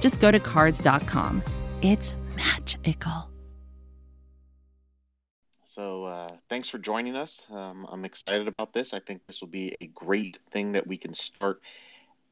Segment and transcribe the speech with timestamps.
[0.00, 1.42] just go to Cars.com.
[1.82, 3.30] It's magical.
[5.64, 7.46] So uh, thanks for joining us.
[7.48, 8.92] Um, I'm excited about this.
[8.92, 11.62] I think this will be a great thing that we can start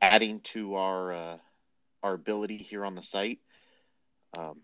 [0.00, 1.36] adding to our uh,
[2.02, 3.38] our ability here on the site.
[4.36, 4.60] Um,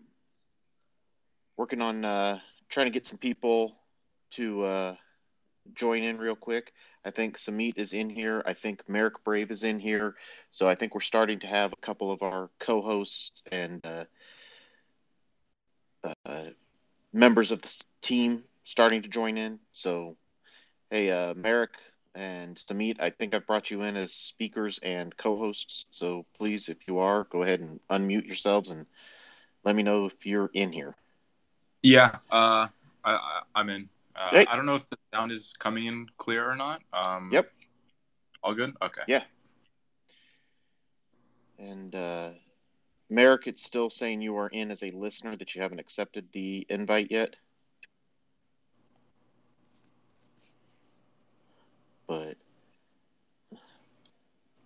[1.57, 2.39] working on uh,
[2.69, 3.75] trying to get some people
[4.31, 4.95] to uh,
[5.73, 6.73] join in real quick.
[7.05, 8.41] I think Summet is in here.
[8.45, 10.15] I think Marek Brave is in here.
[10.49, 14.05] So I think we're starting to have a couple of our co-hosts and uh,
[16.25, 16.45] uh,
[17.13, 19.59] members of the team starting to join in.
[19.71, 20.17] So,
[20.89, 21.71] hey, uh, Marek
[22.15, 25.85] and Summet, I think I've brought you in as speakers and co-hosts.
[25.91, 28.87] So please, if you are, go ahead and unmute yourselves and
[29.63, 30.95] let me know if you're in here.
[31.83, 32.67] Yeah, uh,
[33.03, 33.89] I, am in.
[34.15, 34.45] Uh, hey.
[34.49, 36.81] I don't know if the sound is coming in clear or not.
[36.93, 37.51] Um, yep.
[38.43, 38.75] All good.
[38.81, 39.01] Okay.
[39.07, 39.23] Yeah.
[41.59, 42.31] And uh,
[43.09, 46.65] Marek, it's still saying you are in as a listener that you haven't accepted the
[46.69, 47.35] invite yet.
[52.07, 52.37] but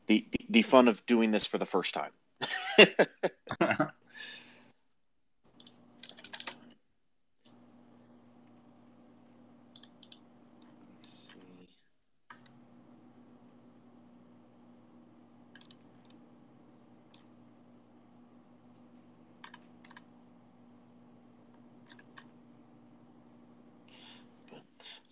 [0.08, 2.12] the, the, the fun of doing this for the first time.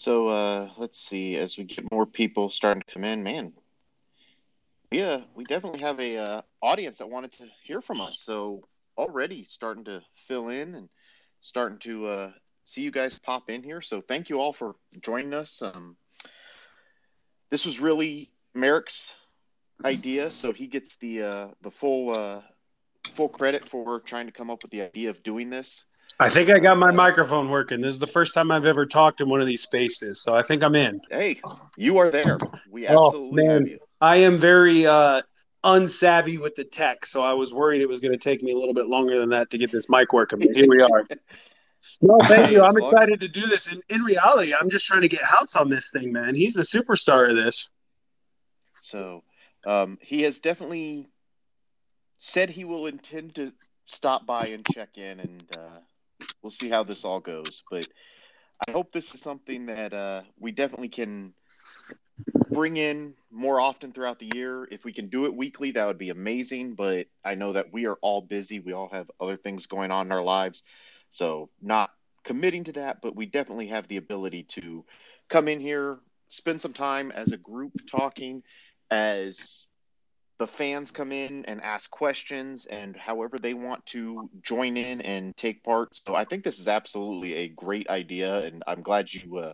[0.08, 1.36] So uh, let's see.
[1.36, 3.52] As we get more people starting to come in, man,
[4.90, 8.22] yeah, we definitely have a uh, audience that wanted to hear from us.
[8.22, 10.88] So already starting to fill in and
[11.42, 12.32] starting to uh,
[12.64, 13.82] see you guys pop in here.
[13.82, 15.62] So thank you all for joining us.
[15.62, 15.98] Um,
[17.50, 19.14] this was really Marek's
[19.84, 22.44] idea, so he gets the uh, the full uh,
[23.08, 25.84] full credit for trying to come up with the idea of doing this.
[26.20, 27.80] I think I got my microphone working.
[27.80, 30.42] This is the first time I've ever talked in one of these spaces, so I
[30.42, 31.00] think I'm in.
[31.12, 31.40] Hey,
[31.76, 32.40] you are there.
[32.70, 33.80] We oh, absolutely oh, have you.
[34.02, 35.22] I am very uh,
[35.64, 38.58] unsavvy with the tech, so I was worried it was going to take me a
[38.58, 40.40] little bit longer than that to get this mic working.
[40.40, 41.04] But here we are.
[42.02, 42.64] no, thank you.
[42.64, 43.68] I'm excited to do this.
[43.68, 46.34] And in reality, I'm just trying to get Houts on this thing, man.
[46.34, 47.70] He's the superstar of this.
[48.82, 49.24] So
[49.68, 51.10] um, he has definitely
[52.18, 53.54] said he will intend to
[53.86, 55.80] stop by and check in and uh,
[56.42, 57.64] we'll see how this all goes.
[57.70, 57.88] But
[58.68, 61.34] I hope this is something that uh, we definitely can
[62.50, 64.68] bring in more often throughout the year.
[64.72, 66.76] If we can do it weekly, that would be amazing.
[66.76, 68.60] But I know that we are all busy.
[68.60, 70.64] We all have other things going on in our lives.
[71.10, 71.92] So, not
[72.24, 74.84] committing to that, but we definitely have the ability to
[75.30, 76.00] come in here,
[76.30, 78.44] spend some time as a group talking,
[78.92, 79.70] as
[80.38, 85.36] the fans come in and ask questions and however they want to join in and
[85.36, 85.96] take part.
[85.96, 89.54] So I think this is absolutely a great idea, and I'm glad you uh,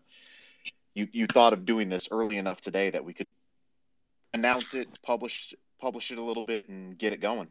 [0.94, 3.28] you you thought of doing this early enough today that we could
[4.34, 7.48] announce it, publish publish it a little bit, and get it going.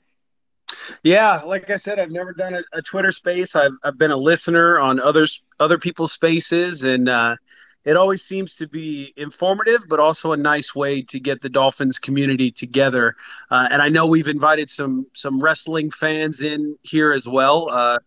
[1.02, 3.56] Yeah, like I said, I've never done a, a Twitter space.
[3.56, 7.37] I've I've been a listener on others other people's spaces, and uh,
[7.84, 11.99] it always seems to be informative, but also a nice way to get the Dolphins
[11.99, 13.17] community together.
[13.50, 17.69] Uh, and I know we've invited some some wrestling fans in here as well.
[17.70, 17.99] Uh,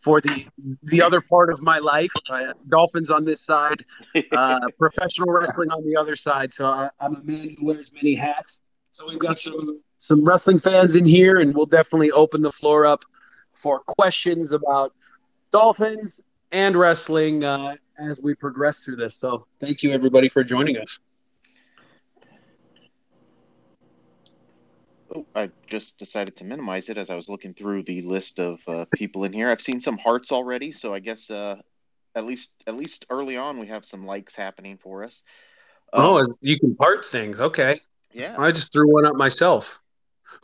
[0.00, 0.46] for the
[0.84, 3.84] the other part of my life, uh, Dolphins on this side,
[4.32, 6.52] uh, professional wrestling on the other side.
[6.52, 8.60] So I, I'm a man who wears many hats.
[8.92, 12.84] So we've got some some wrestling fans in here, and we'll definitely open the floor
[12.86, 13.04] up
[13.54, 14.92] for questions about
[15.50, 16.20] Dolphins
[16.52, 19.16] and wrestling uh, as we progress through this.
[19.16, 20.98] So thank you everybody for joining us.
[25.14, 28.60] Oh, I just decided to minimize it as I was looking through the list of
[28.66, 29.48] uh, people in here.
[29.48, 31.56] I've seen some hearts already, so I guess uh,
[32.16, 35.22] at least at least early on we have some likes happening for us.
[35.92, 37.38] Oh, um, oh, you can part things.
[37.38, 37.80] Okay.
[38.12, 38.34] Yeah.
[38.38, 39.80] I just threw one up myself.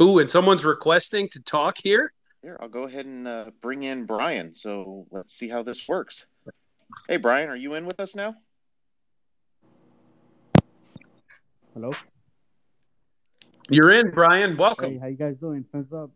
[0.01, 2.13] Ooh, and someone's requesting to talk here.
[2.43, 4.55] Here, I'll go ahead and uh, bring in Brian.
[4.55, 6.27] So let's see how this works.
[7.09, 8.35] Hey, Brian, are you in with us now?
[11.75, 11.93] Hello.
[13.69, 14.57] You're in, Brian.
[14.57, 14.95] Welcome.
[14.95, 15.65] Hey, how you guys doing?
[15.71, 16.11] Fins up.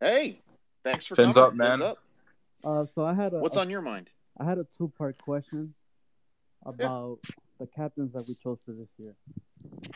[0.00, 0.40] Hey,
[0.84, 1.48] thanks for Fins coming.
[1.48, 1.78] up, man.
[1.78, 1.98] Fins up.
[2.64, 3.38] Uh, so I had a.
[3.38, 4.10] What's a, on your mind?
[4.38, 5.74] I had a two-part question
[6.64, 7.34] about yeah.
[7.60, 9.14] the captains that we chose for this year.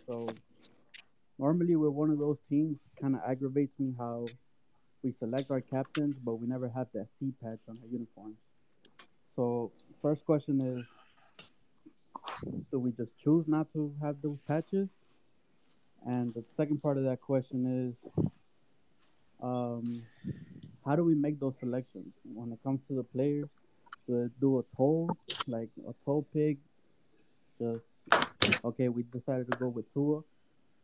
[0.09, 0.29] So
[1.39, 2.79] normally we're one of those teams.
[3.01, 4.27] Kind of aggravates me how
[5.03, 8.37] we select our captains, but we never have that C patch on our uniforms.
[9.37, 9.73] So
[10.03, 10.87] first question is,
[12.71, 14.89] do we just choose not to have those patches?
[16.07, 18.25] And the second part of that question is,
[19.43, 20.03] um,
[20.85, 23.49] how do we make those selections when it comes to the players?
[24.09, 25.17] Do it do a toll,
[25.49, 26.59] like a toll pick?
[27.61, 27.85] Just
[28.65, 30.21] okay, we decided to go with Tua.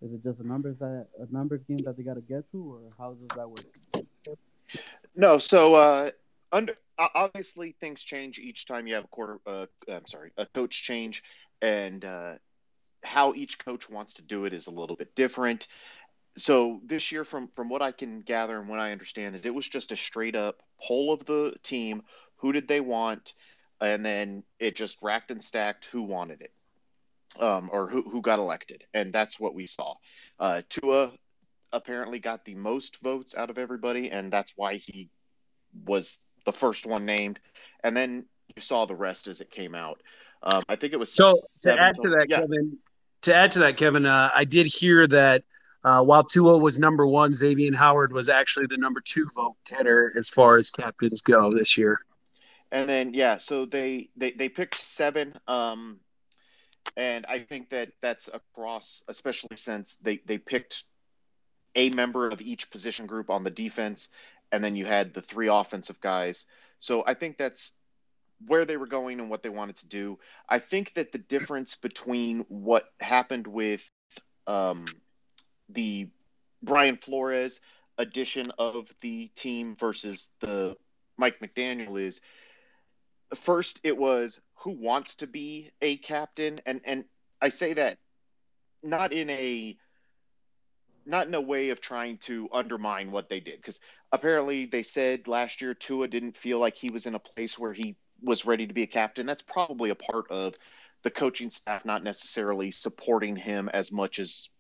[0.03, 2.59] Is it just a numbers that a numbers game that they got to get to,
[2.73, 3.67] or how does that work?
[5.15, 6.11] No, so uh,
[6.53, 9.39] under obviously things change each time you have a quarter.
[9.47, 11.23] Uh, I'm sorry, a coach change,
[11.61, 12.35] and uh,
[13.03, 15.67] how each coach wants to do it is a little bit different.
[16.37, 19.55] So this year, from from what I can gather and what I understand, is it
[19.55, 22.03] was just a straight up poll of the team.
[22.37, 23.35] Who did they want?
[23.81, 26.53] And then it just racked and stacked who wanted it,
[27.41, 29.95] um, or who who got elected, and that's what we saw.
[30.39, 31.13] Uh, Tua
[31.73, 35.11] apparently got the most votes out of everybody, and that's why he
[35.85, 37.39] was the first one named.
[37.85, 38.25] And then
[38.55, 40.01] you saw the rest as it came out.
[40.43, 41.35] Um, I think it was so.
[41.63, 42.41] To add to that, yeah.
[42.41, 42.79] Kevin,
[43.23, 45.45] to add to that, Kevin, uh, I did hear that
[45.85, 50.13] uh, while Tua was number one, Xavier Howard was actually the number two vote getter
[50.17, 52.01] as far as captains go this year.
[52.71, 55.35] And then yeah, so they they they picked seven.
[55.47, 56.01] Um,
[56.97, 60.85] and I think that that's across, especially since they they picked
[61.75, 64.09] a member of each position group on the defense,
[64.53, 66.45] and then you had the three offensive guys.
[66.79, 67.73] So I think that's
[68.47, 70.19] where they were going and what they wanted to do.
[70.49, 73.91] I think that the difference between what happened with
[74.47, 74.85] um,
[75.69, 76.09] the
[76.63, 77.61] Brian Flores
[77.99, 80.77] addition of the team versus the
[81.17, 82.21] Mike McDaniel is
[83.35, 87.05] first it was who wants to be a captain and and
[87.41, 87.99] I say that
[88.83, 89.77] not in a
[91.05, 93.81] not in a way of trying to undermine what they did because
[94.13, 97.73] apparently they said last year Tua didn't feel like he was in a place where
[97.73, 99.27] he was ready to be a captain.
[99.27, 100.55] That's probably a part of
[101.03, 104.51] the coaching staff not necessarily supporting him as much as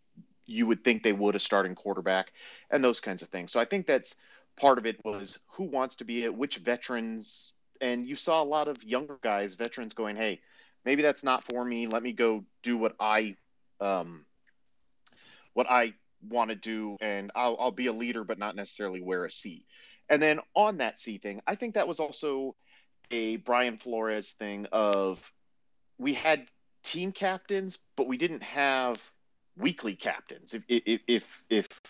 [0.44, 2.32] you would think they would a starting quarterback
[2.70, 3.52] and those kinds of things.
[3.52, 4.16] So I think that's
[4.56, 8.44] part of it was who wants to be it, which veterans, and you saw a
[8.44, 10.40] lot of younger guys, veterans going, hey,
[10.84, 11.86] maybe that's not for me.
[11.86, 13.36] Let me go do what I,
[13.80, 14.26] um,
[15.52, 15.94] what I
[16.28, 19.64] want to do, and I'll, I'll be a leader, but not necessarily wear a C.
[20.08, 22.54] And then on that C thing, I think that was also
[23.10, 25.32] a Brian Flores thing of
[25.98, 26.46] we had
[26.82, 29.00] team captains, but we didn't have
[29.56, 30.54] weekly captains.
[30.54, 31.80] If if if, if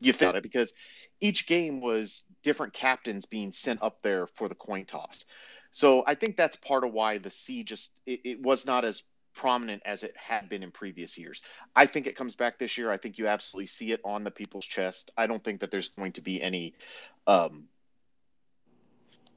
[0.00, 0.72] you think it, because
[1.20, 5.24] each game was different captains being sent up there for the coin toss.
[5.72, 9.02] So I think that's part of why the C just it, it was not as
[9.38, 11.42] prominent as it had been in previous years.
[11.74, 12.90] I think it comes back this year.
[12.90, 15.12] I think you absolutely see it on the people's chest.
[15.16, 16.74] I don't think that there's going to be any
[17.26, 17.68] um,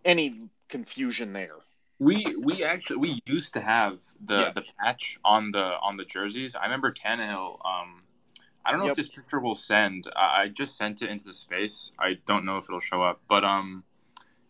[0.03, 1.55] any confusion there.
[1.99, 4.51] We we actually we used to have the yeah.
[4.51, 6.55] the patch on the on the jerseys.
[6.55, 7.63] I remember Tannehill.
[7.63, 8.01] Um,
[8.65, 8.97] I don't know yep.
[8.97, 10.07] if this picture will send.
[10.15, 11.91] I, I just sent it into the space.
[11.99, 13.83] I don't know if it'll show up, but um,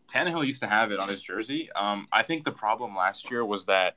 [0.07, 1.69] Tannehill used to have it on his jersey.
[1.73, 3.95] Um, I think the problem last year was that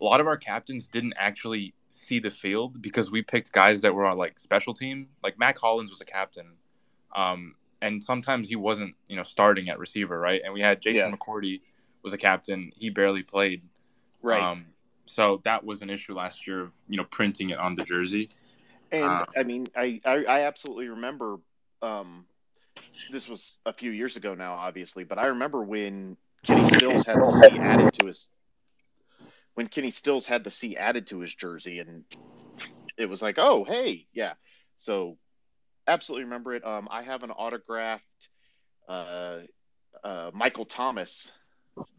[0.00, 3.94] a lot of our captains didn't actually see the field because we picked guys that
[3.94, 5.08] were on like special team.
[5.22, 6.52] Like Mack Hollins was a captain,
[7.14, 10.40] um, and sometimes he wasn't, you know, starting at receiver, right?
[10.44, 11.16] And we had Jason yeah.
[11.16, 11.60] McCourty
[12.02, 12.72] was a captain.
[12.76, 13.62] He barely played.
[14.22, 14.42] Right.
[14.42, 14.66] Um,
[15.06, 18.30] so that was an issue last year of you know printing it on the jersey.
[18.90, 21.38] And um, I mean, I, I, I absolutely remember.
[21.82, 22.26] Um,
[23.10, 27.16] this was a few years ago now, obviously, but I remember when Kenny Stills had
[27.16, 28.30] the C added to his
[29.54, 32.04] when Kenny Stills had the C added to his jersey, and
[32.96, 34.34] it was like, oh, hey, yeah.
[34.76, 35.16] So
[35.86, 36.64] absolutely remember it.
[36.64, 38.28] Um, I have an autographed
[38.88, 39.40] uh,
[40.02, 41.30] uh, Michael Thomas,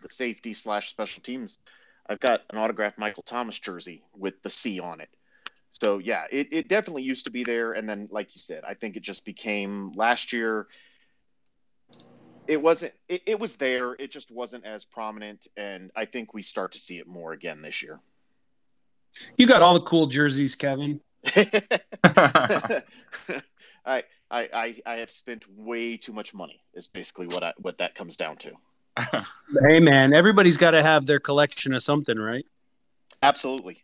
[0.02, 1.60] the safety slash special teams.
[2.08, 5.10] I've got an autographed Michael Thomas jersey with the C on it.
[5.72, 8.76] So yeah, it, it definitely used to be there, and then like you said, I
[8.76, 10.68] think it just became last year.
[12.48, 12.94] It wasn't.
[13.10, 13.94] It, it was there.
[13.94, 17.62] It just wasn't as prominent, and I think we start to see it more again
[17.62, 18.00] this year.
[19.38, 21.00] You got all the cool jerseys, Kevin.
[21.36, 22.84] I,
[23.86, 26.62] I I I have spent way too much money.
[26.74, 28.52] Is basically what I what that comes down to.
[29.68, 32.46] hey man, everybody's got to have their collection of something, right?
[33.22, 33.84] Absolutely.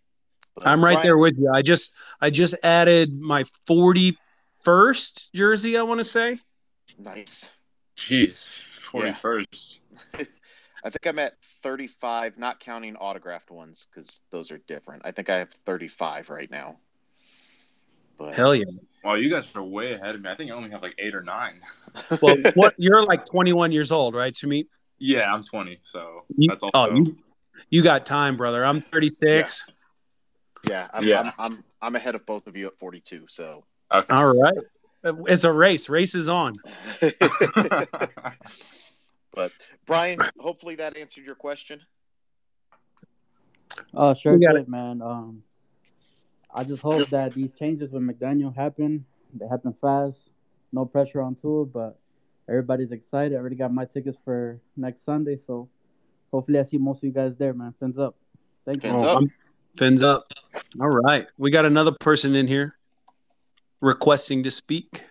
[0.56, 1.50] But I'm right Brian, there with you.
[1.54, 5.78] I just I just added my 41st jersey.
[5.78, 6.40] I want to say.
[6.98, 7.50] Nice.
[8.02, 8.60] Jeez,
[8.92, 9.78] 41st.
[10.18, 10.26] Yeah.
[10.84, 15.04] I think I'm at 35, not counting autographed ones because those are different.
[15.06, 16.78] I think I have 35 right now.
[18.18, 18.66] But hell yeah!
[19.04, 20.30] Well, you guys are way ahead of me.
[20.30, 21.62] I think I only have like eight or nine.
[22.22, 24.68] well, what you're like 21 years old, right, Shamit?
[25.00, 26.70] Yeah, I'm 20, so you, that's all.
[26.74, 26.92] also.
[26.92, 27.18] Oh, you,
[27.70, 28.64] you got time, brother.
[28.64, 29.64] I'm 36.
[29.68, 29.74] Yeah.
[30.68, 31.20] Yeah, I'm, yeah.
[31.22, 33.26] I'm, I'm, I'm ahead of both of you at 42.
[33.30, 34.14] So okay.
[34.14, 34.58] all right,
[35.04, 35.90] it's a race.
[35.90, 36.54] Race is on.
[39.34, 39.52] but
[39.86, 41.82] Brian, hopefully that answered your question.
[43.94, 44.70] Oh, sure did, it.
[44.70, 45.02] man.
[45.02, 45.44] Um,
[46.54, 49.06] I just hope that these changes with McDaniel happen.
[49.34, 50.18] They happen fast.
[50.74, 52.00] No pressure on Tua, but
[52.50, 53.34] everybody's excited.
[53.34, 55.70] I already got my tickets for next Sunday, so
[56.32, 57.74] hopefully I see most of you guys there, man.
[57.80, 58.16] Fins up.
[58.66, 59.08] Thank Fins you.
[59.08, 59.24] Up.
[59.78, 60.32] Fins up.
[60.80, 61.28] All right.
[61.38, 62.76] We got another person in here
[63.82, 65.04] requesting to speak.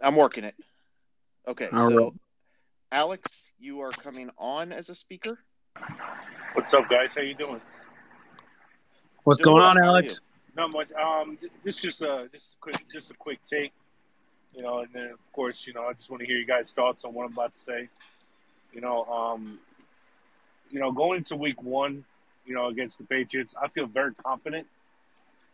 [0.00, 0.54] I'm working it.
[1.46, 1.68] Okay.
[1.72, 2.12] All so, right.
[2.92, 5.38] Alex, you are coming on as a speaker.
[6.54, 7.14] What's up, guys?
[7.14, 7.60] How you doing?
[9.24, 10.20] What's doing going on, Alex?
[10.56, 10.90] Not much.
[10.92, 13.72] Um, this is just a just a quick just a quick take,
[14.54, 16.72] you know, and then of course, you know, I just want to hear you guys'
[16.72, 17.88] thoughts on what I'm about to say.
[18.72, 19.58] You know, um,
[20.70, 22.04] you know, going into week one,
[22.46, 24.66] you know, against the Patriots, I feel very confident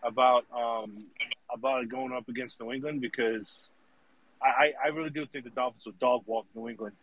[0.06, 1.06] about um,
[1.52, 3.70] about going up against New England because
[4.42, 6.94] I, I really do think the Dolphins will dog walk New England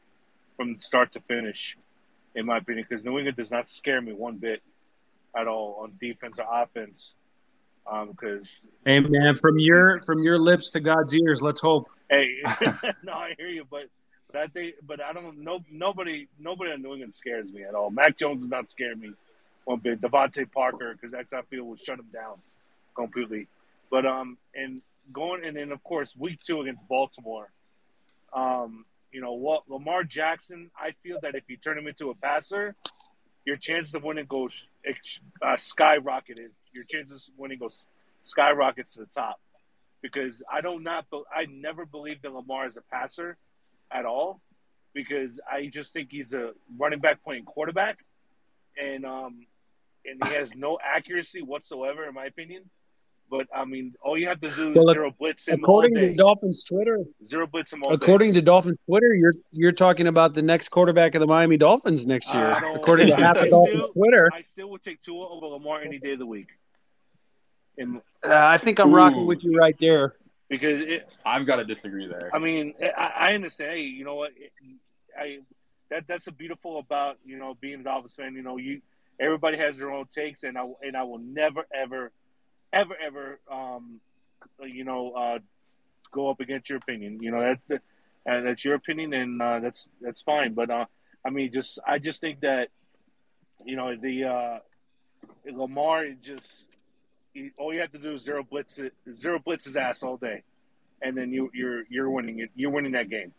[0.55, 1.77] from start to finish,
[2.35, 4.61] in my opinion, because New England does not scare me one bit
[5.35, 7.13] at all on defense or offense.
[7.83, 11.89] Because um, hey man, from your from your lips to God's ears, let's hope.
[12.09, 12.37] Hey,
[13.03, 13.87] no, I hear you, but
[14.31, 15.59] but I think, but I don't know.
[15.69, 17.89] Nobody, nobody in New England scares me at all.
[17.89, 19.11] Mac Jones does not scare me
[19.65, 19.99] one bit.
[19.99, 22.35] DeVante Parker, because that's I feel will shut him down
[22.95, 23.47] completely.
[23.89, 24.81] But um, and
[25.11, 27.51] going and then of course week two against Baltimore.
[28.33, 30.71] Um, you know what, Lamar Jackson.
[30.77, 32.75] I feel that if you turn him into a passer,
[33.45, 36.49] your chances of winning goes uh, skyrocketed.
[36.73, 37.85] Your chances of winning goes
[38.23, 39.39] skyrockets to the top
[40.01, 43.37] because I don't not I never believed in Lamar as a passer
[43.91, 44.41] at all
[44.93, 47.99] because I just think he's a running back playing quarterback,
[48.81, 49.45] and um,
[50.05, 52.69] and he has no accuracy whatsoever, in my opinion.
[53.29, 55.63] But I mean, all you have to do is well, zero blitz him.
[55.63, 57.81] According to Dolphins Twitter, zero blitz him.
[57.89, 58.39] according day.
[58.39, 62.33] to Dolphins Twitter, you're you're talking about the next quarterback of the Miami Dolphins next
[62.33, 62.51] year.
[62.75, 66.13] according to half of Dolphins Twitter, I still would take Tua over Lamar any day
[66.13, 66.51] of the week.
[67.77, 68.97] And uh, I think I'm Ooh.
[68.97, 70.13] rocking with you right there
[70.49, 72.29] because it, I've got to disagree there.
[72.31, 73.71] I mean, I, I understand.
[73.71, 74.31] Hey, you know what?
[75.17, 75.39] I
[75.89, 78.35] that that's a beautiful about you know being a Dolphins fan.
[78.35, 78.81] You know, you
[79.19, 82.11] everybody has their own takes, and I and I will never ever,
[82.73, 83.99] ever ever, um,
[84.61, 85.39] you know, uh,
[86.11, 87.19] go up against your opinion.
[87.21, 87.81] You know that,
[88.25, 90.53] and that's your opinion, and uh, that's that's fine.
[90.53, 90.85] But uh,
[91.25, 92.69] I mean, just I just think that
[93.65, 94.59] you know the uh,
[95.51, 96.69] Lamar just
[97.59, 100.43] all you have to do is zero blitz it, zero blitz his ass all day,
[101.01, 102.49] and then you you're you're winning it.
[102.55, 103.33] You're winning that game.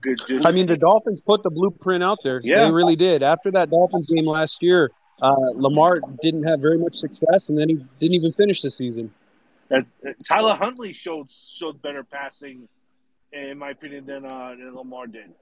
[0.00, 0.18] Good.
[0.26, 2.40] Just, I mean, the Dolphins put the blueprint out there.
[2.42, 3.22] Yeah, they really did.
[3.22, 4.90] After that Dolphins game last year,
[5.22, 9.12] uh, Lamar didn't have very much success, and then he didn't even finish the season.
[9.70, 9.82] Uh,
[10.28, 12.68] Tyler Huntley showed showed better passing,
[13.32, 15.32] in my opinion, than uh, than Lamar did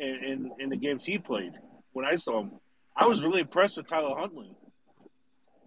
[0.00, 1.52] in, in in the games he played.
[1.92, 2.50] When I saw him,
[2.96, 4.54] I was really impressed with Tyler Huntley.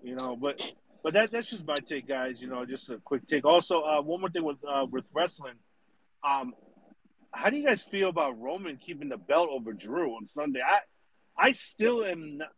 [0.04, 2.42] You know, but but that that's just my take, guys.
[2.42, 3.46] You know, just a quick take.
[3.46, 5.56] Also, uh, one more thing with uh, with wrestling.
[6.24, 6.54] Um,
[7.32, 10.60] how do you guys feel about Roman keeping the belt over Drew on Sunday?
[10.60, 10.80] I
[11.38, 12.40] I still am.
[12.40, 12.50] Not,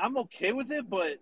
[0.00, 1.18] I'm okay with it, but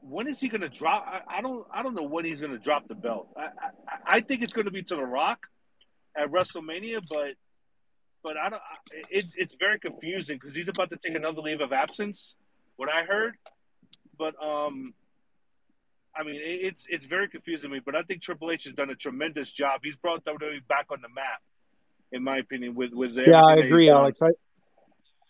[0.00, 1.06] when is he going to drop?
[1.06, 1.66] I, I, don't.
[1.72, 3.28] I don't know when he's going to drop the belt.
[3.36, 5.46] I, I, I think it's going to be to The Rock
[6.16, 7.34] at WrestleMania, but
[8.22, 8.62] but I don't.
[9.10, 12.36] It, it's very confusing because he's about to take another leave of absence.
[12.76, 13.34] What I heard,
[14.18, 14.94] but um,
[16.14, 17.80] I mean, it's it's very confusing to me.
[17.84, 19.80] But I think Triple H has done a tremendous job.
[19.82, 21.42] He's brought WWE back on the map,
[22.12, 22.74] in my opinion.
[22.74, 24.22] With with yeah, I agree, Alex.
[24.22, 24.30] I,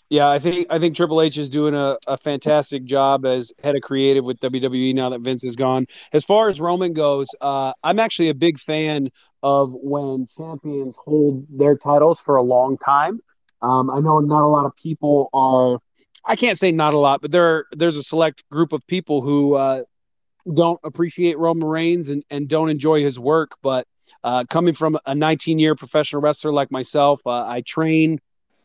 [0.09, 3.75] yeah, I think I think Triple H is doing a, a fantastic job as head
[3.75, 5.87] of creative with WWE now that Vince is gone.
[6.13, 9.11] As far as Roman goes, uh, I'm actually a big fan
[9.43, 13.21] of when champions hold their titles for a long time.
[13.63, 15.81] Um, I know not a lot of people are.
[16.25, 19.55] I can't say not a lot, but there there's a select group of people who
[19.55, 19.83] uh,
[20.55, 23.57] don't appreciate Roman Reigns and, and don't enjoy his work.
[23.61, 23.89] But
[24.23, 28.21] uh, coming from a 19 year professional wrestler like myself, uh, I train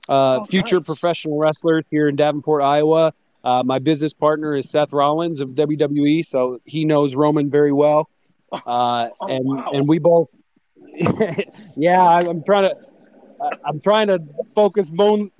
[0.10, 0.86] uh, oh, future nice.
[0.86, 3.14] professional wrestlers here in Davenport, Iowa.
[3.44, 8.10] Uh, my business partner is Seth Rollins of WWE, so he knows Roman very well.
[8.54, 9.72] Uh, oh, and wow.
[9.72, 10.36] and we both,
[11.78, 12.76] yeah, I'm trying to,
[13.64, 14.20] I'm trying to
[14.54, 15.32] focus bone,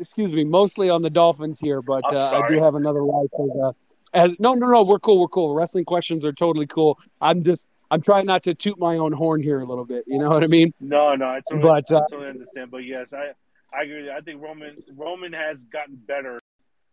[0.00, 3.50] excuse me, mostly on the Dolphins here, but uh, I do have another life as,
[3.62, 3.72] uh,
[4.14, 5.54] as no, no, no, we're cool, we're cool.
[5.54, 6.98] Wrestling questions are totally cool.
[7.20, 10.04] I'm just I'm trying not to toot my own horn here a little bit.
[10.08, 10.74] You know what I mean?
[10.80, 12.72] No, no, I totally, but, uh, I totally understand.
[12.72, 13.32] But yes, I
[13.76, 14.10] I agree.
[14.10, 16.40] I think Roman Roman has gotten better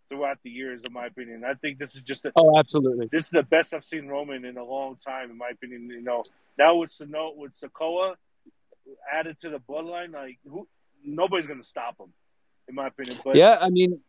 [0.10, 1.44] throughout the years, in my opinion.
[1.46, 3.08] I think this is just a, oh, absolutely.
[3.12, 5.90] This is the best I've seen Roman in a long time, in my opinion.
[5.90, 6.24] You know,
[6.58, 8.16] now with Solo, with Sikoa
[9.12, 10.68] added to the bloodline, like who,
[11.04, 12.12] nobody's going to stop him,
[12.68, 13.20] in my opinion.
[13.24, 14.02] But yeah, I mean,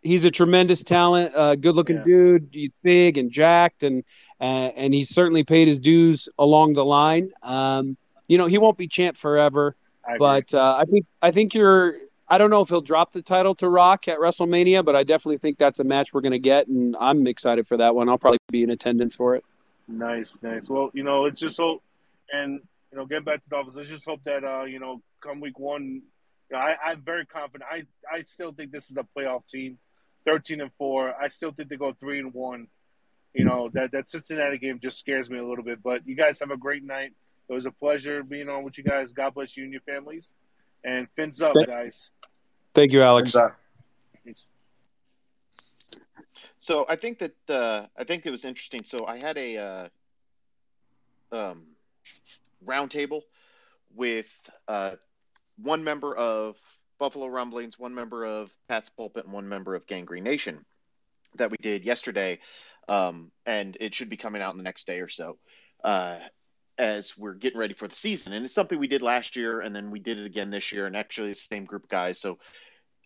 [0.00, 2.04] he's a tremendous talent, uh, good looking yeah.
[2.04, 2.48] dude.
[2.52, 4.02] He's big and jacked, and
[4.40, 7.32] uh, and he's certainly paid his dues along the line.
[7.42, 9.76] Um, you know, he won't be champ forever,
[10.18, 11.98] but uh, I think I think you're
[12.30, 15.38] I don't know if he'll drop the title to Rock at WrestleMania, but I definitely
[15.38, 18.08] think that's a match we're going to get, and I'm excited for that one.
[18.08, 19.44] I'll probably be in attendance for it.
[19.88, 20.68] Nice, nice.
[20.68, 21.82] Well, you know, it's just hope,
[22.32, 22.60] and
[22.92, 23.76] you know, get back to the Dolphins.
[23.76, 26.02] Let's just hope that uh, you know, come week one,
[26.50, 27.68] you know, I, I'm very confident.
[27.68, 29.78] I I still think this is a playoff team,
[30.24, 31.12] thirteen and four.
[31.20, 32.68] I still think they go three and one.
[33.34, 35.82] You know that that Cincinnati game just scares me a little bit.
[35.82, 37.12] But you guys have a great night.
[37.48, 39.12] It was a pleasure being on with you guys.
[39.12, 40.34] God bless you and your families.
[40.82, 42.10] And fins up, guys.
[42.74, 43.34] Thank you, Alex.
[46.58, 48.84] So I think that uh, I think it was interesting.
[48.84, 49.88] So I had a uh,
[51.32, 51.62] um,
[52.64, 53.22] roundtable
[53.94, 54.28] with
[54.68, 54.96] uh,
[55.56, 56.56] one member of
[56.98, 60.64] Buffalo Rumblings, one member of Pat's Pulpit, and one member of Gang Green Nation
[61.36, 62.38] that we did yesterday,
[62.88, 65.38] um, and it should be coming out in the next day or so.
[65.82, 66.18] Uh,
[66.80, 68.32] as we're getting ready for the season.
[68.32, 70.86] And it's something we did last year, and then we did it again this year,
[70.86, 72.18] and actually the same group of guys.
[72.18, 72.38] So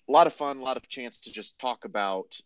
[0.09, 2.41] a lot of fun, a lot of chance to just talk about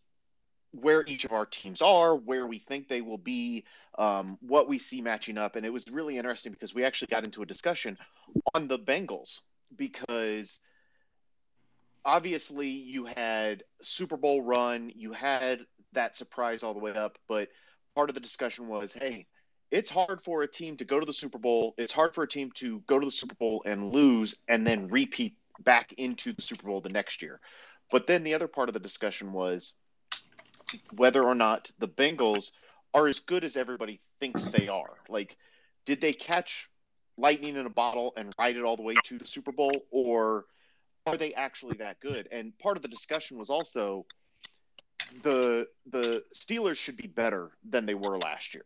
[0.71, 3.63] where each of our teams are, where we think they will be,
[3.99, 5.55] um, what we see matching up.
[5.55, 7.95] And it was really interesting because we actually got into a discussion
[8.55, 9.39] on the Bengals
[9.75, 10.61] because
[12.03, 15.59] obviously you had Super Bowl run, you had
[15.93, 17.49] that surprise all the way up, but
[17.95, 19.27] part of the discussion was, hey,
[19.71, 21.75] it's hard for a team to go to the Super Bowl.
[21.77, 24.87] It's hard for a team to go to the Super Bowl and lose and then
[24.87, 27.39] repeat back into the Super Bowl the next year.
[27.91, 29.75] But then the other part of the discussion was
[30.95, 32.51] whether or not the Bengals
[32.93, 34.93] are as good as everybody thinks they are.
[35.07, 35.37] Like,
[35.85, 36.69] did they catch
[37.17, 40.45] lightning in a bottle and ride it all the way to the Super Bowl, or
[41.05, 42.27] are they actually that good?
[42.31, 44.05] And part of the discussion was also
[45.23, 48.65] the the Steelers should be better than they were last year.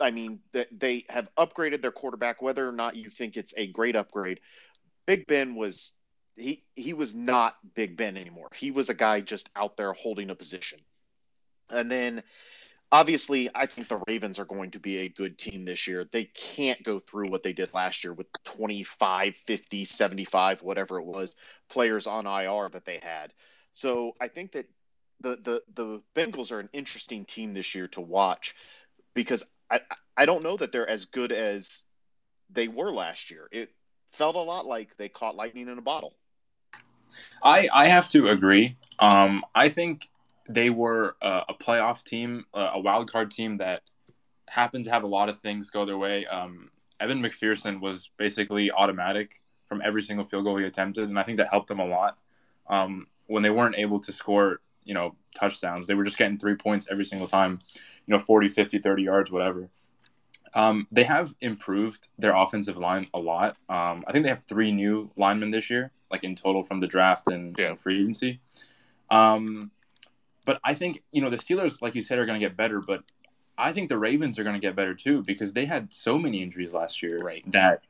[0.00, 3.96] I mean, they have upgraded their quarterback, whether or not you think it's a great
[3.96, 4.40] upgrade.
[5.06, 5.94] Big Ben was
[6.36, 8.48] he he was not Big Ben anymore.
[8.54, 10.80] He was a guy just out there holding a position.
[11.70, 12.22] And then
[12.90, 16.06] obviously, I think the Ravens are going to be a good team this year.
[16.10, 21.04] They can't go through what they did last year with 25, 50, 75, whatever it
[21.04, 21.34] was,
[21.68, 23.32] players on IR that they had.
[23.72, 24.68] So I think that
[25.20, 28.54] the the the Bengals are an interesting team this year to watch
[29.14, 29.80] because I
[30.16, 31.84] I don't know that they're as good as
[32.50, 33.48] they were last year.
[33.50, 33.70] It
[34.12, 36.14] felt a lot like they caught lightning in a bottle.
[37.42, 38.76] I I have to agree.
[38.98, 40.08] Um, I think
[40.48, 43.82] they were a, playoff team, a wild card team that
[44.48, 46.26] happened to have a lot of things go their way.
[46.26, 51.22] Um, Evan McPherson was basically automatic from every single field goal he attempted, and I
[51.22, 52.18] think that helped them a lot.
[52.66, 56.56] Um, when they weren't able to score, you know, touchdowns, they were just getting three
[56.56, 57.60] points every single time
[58.06, 59.68] you know 40 50 30 yards whatever
[60.54, 64.72] um, they have improved their offensive line a lot um, i think they have three
[64.72, 67.68] new linemen this year like in total from the draft and, yeah.
[67.70, 68.40] and free agency
[69.10, 69.70] Um,
[70.44, 72.80] but I think you know the Steelers, like you said, are going to get better.
[72.80, 73.04] But
[73.56, 76.42] I think the Ravens are going to get better too because they had so many
[76.42, 77.44] injuries last year right.
[77.52, 77.82] that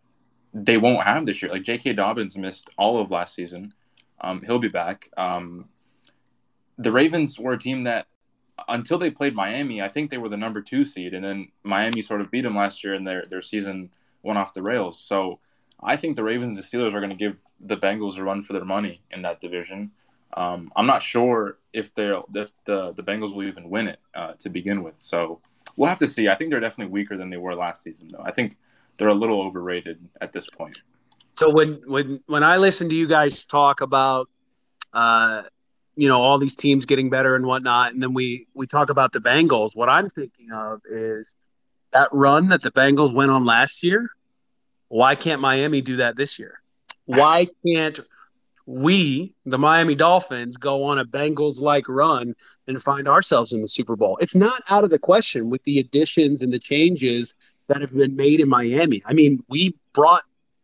[0.53, 1.51] they won't have this year.
[1.51, 1.95] Like J.K.
[1.95, 3.73] Dobbins missed all of last season.
[4.21, 5.09] Um, he'll be back.
[5.17, 5.69] Um,
[6.77, 8.07] the Ravens were a team that
[8.69, 12.03] until they played Miami, I think they were the number two seed, and then Miami
[12.03, 13.91] sort of beat them last year, and their their season
[14.23, 14.99] went off the rails.
[14.99, 15.41] So
[15.83, 18.43] I think the Ravens and the Steelers are going to give the Bengals a run
[18.43, 19.91] for their money in that division.
[20.35, 24.33] Um, I'm not sure if they if the the Bengals will even win it uh,
[24.39, 24.95] to begin with.
[24.99, 25.41] So
[25.77, 26.29] we'll have to see.
[26.29, 28.23] I think they're definitely weaker than they were last season, though.
[28.25, 28.57] I think
[28.97, 30.79] they're a little overrated at this point.
[31.35, 34.29] So when when when I listen to you guys talk about,
[34.93, 35.43] uh,
[35.97, 39.13] you know, all these teams getting better and whatnot, and then we we talk about
[39.13, 41.35] the Bengals, what I'm thinking of is
[41.93, 44.11] that run that the Bengals went on last year.
[44.89, 46.61] Why can't Miami do that this year?
[47.07, 47.99] Why can't
[48.67, 52.35] we, the Miami Dolphins, go on a Bengals like run
[52.67, 54.19] and find ourselves in the Super Bowl?
[54.21, 57.35] It's not out of the question with the additions and the changes
[57.69, 59.03] that have been made in Miami.
[59.05, 60.23] I mean, we brought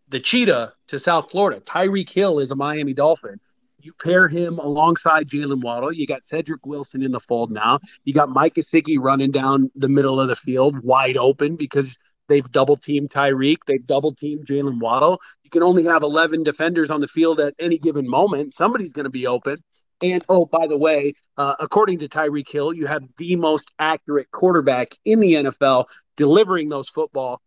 [0.08, 1.60] the cheetah to South Florida.
[1.60, 3.40] Tyreek Hill is a Miami Dolphin.
[3.88, 5.90] You pair him alongside Jalen Waddle.
[5.90, 7.79] You got Cedric Wilson in the fold now.
[8.05, 11.96] You got Mike Gesicki running down the middle of the field wide open because
[12.29, 13.57] they've double teamed Tyreek.
[13.66, 15.22] They've double teamed Jalen Waddle.
[15.42, 18.53] You can only have 11 defenders on the field at any given moment.
[18.53, 19.57] Somebody's going to be open.
[20.03, 24.31] And oh, by the way, uh, according to Tyreek Hill, you have the most accurate
[24.31, 27.40] quarterback in the NFL delivering those football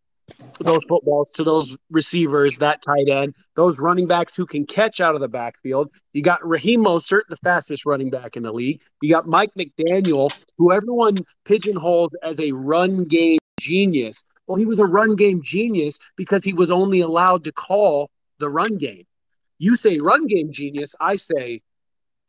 [0.60, 5.16] those footballs to those receivers, that tight end, those running backs who can catch out
[5.16, 5.90] of the backfield.
[6.14, 8.82] You got Raheem Mostert, the fastest running back in the league.
[9.02, 14.24] You got Mike McDaniel, who everyone pigeonholes as a run game genius.
[14.48, 18.50] Well, he was a run game genius because he was only allowed to call the
[18.50, 19.06] run game.
[19.58, 21.62] You say run game genius, I say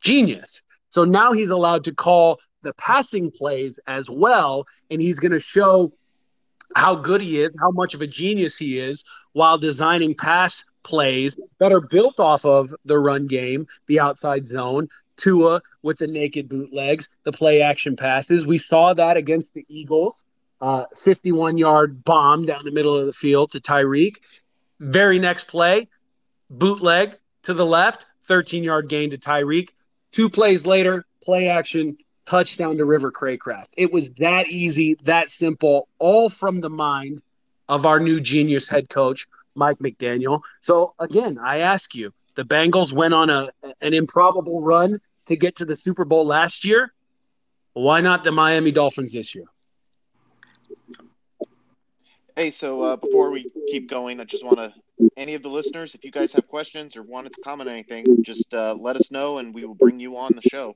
[0.01, 0.61] genius.
[0.91, 5.39] So now he's allowed to call the passing plays as well, and he's going to
[5.39, 5.93] show
[6.75, 11.39] how good he is, how much of a genius he is, while designing pass plays
[11.59, 16.49] that are built off of the run game, the outside zone, Tua with the naked
[16.49, 18.45] bootlegs, the play action passes.
[18.45, 20.23] We saw that against the Eagles.
[20.61, 24.17] Uh, 51 yard bomb down the middle of the field to Tyreek.
[24.79, 25.89] Very next play,
[26.49, 29.69] bootleg to the left, 13 yard gain to Tyreek.
[30.11, 33.67] Two plays later, play action, touchdown to River Cracraft.
[33.77, 37.21] It was that easy, that simple, all from the mind
[37.69, 40.41] of our new genius head coach, Mike McDaniel.
[40.61, 45.57] So again, I ask you, the Bengals went on a an improbable run to get
[45.57, 46.91] to the Super Bowl last year.
[47.73, 49.45] Why not the Miami Dolphins this year?
[52.35, 54.73] Hey, so uh, before we keep going, I just want to
[55.17, 58.53] any of the listeners, if you guys have questions or wanted to comment anything, just
[58.53, 60.75] uh, let us know and we will bring you on the show.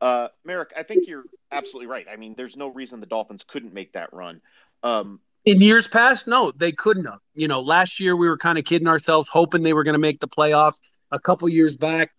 [0.00, 2.06] Uh, Marek, I think you're absolutely right.
[2.10, 4.40] I mean, there's no reason the Dolphins couldn't make that run.
[4.82, 7.20] Um, in years past, no, they couldn't have.
[7.34, 9.98] You know, last year we were kind of kidding ourselves, hoping they were going to
[9.98, 10.78] make the playoffs.
[11.10, 12.10] A couple years back,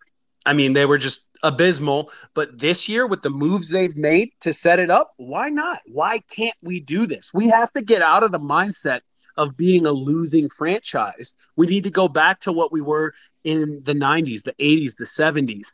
[0.44, 2.10] I mean, they were just abysmal.
[2.34, 5.80] But this year, with the moves they've made to set it up, why not?
[5.86, 7.32] Why can't we do this?
[7.32, 9.00] We have to get out of the mindset
[9.36, 11.34] of being a losing franchise.
[11.56, 13.12] We need to go back to what we were
[13.44, 15.66] in the 90s, the 80s, the 70s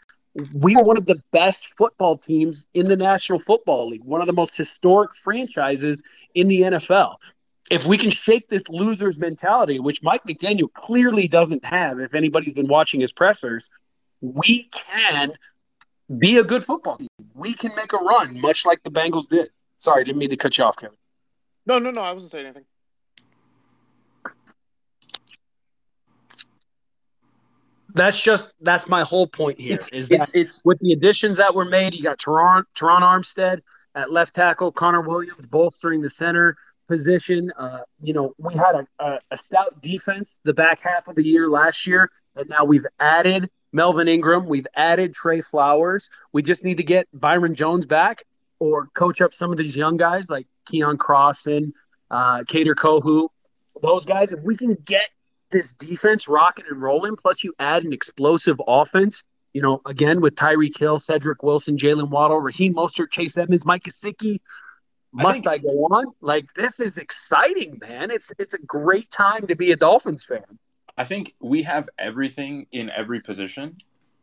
[0.53, 4.27] we were one of the best football teams in the National Football League, one of
[4.27, 6.03] the most historic franchises
[6.35, 7.17] in the NFL.
[7.71, 12.53] If we can shake this loser's mentality, which Mike McDaniel clearly doesn't have, if anybody's
[12.53, 13.71] been watching his pressers,
[14.21, 15.33] we can
[16.19, 17.09] be a good football team.
[17.35, 19.51] We can make a run, much like the Bengals did.
[19.79, 20.97] Sorry, didn't mean to cut you off, Kevin.
[21.67, 22.65] No, no, no, I wasn't saying anything.
[27.97, 29.75] That's just that's my whole point here.
[29.75, 33.63] It's, is that it's with the additions that were made, you got Terron, Terron Armstead
[33.95, 36.57] at left tackle, Connor Williams bolstering the center
[36.89, 37.51] position.
[37.59, 41.25] Uh, you know, we had a, a, a, stout defense the back half of the
[41.25, 46.11] year last year, and now we've added Melvin Ingram, we've added Trey Flowers.
[46.33, 48.25] We just need to get Byron Jones back
[48.59, 51.73] or coach up some of these young guys like Keion Crossen,
[52.11, 53.29] uh, Kader Kohou.
[53.83, 55.09] Those guys, if we can get
[55.51, 60.35] this defense rocking and rolling, plus you add an explosive offense, you know, again with
[60.35, 64.41] Tyreek Hill, Cedric Wilson, Jalen Waddle, Raheem Mostert, Chase Edmonds, Mike Gesicki.
[65.13, 66.07] Must I, think, I go on?
[66.21, 68.11] Like this is exciting, man.
[68.11, 70.59] It's it's a great time to be a Dolphins fan.
[70.99, 73.79] I think we have everything in every position,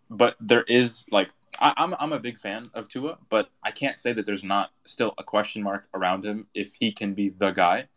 [0.10, 4.00] but there is like I, I'm I'm a big fan of Tua, but I can't
[4.00, 7.52] say that there's not still a question mark around him if he can be the
[7.52, 7.88] guy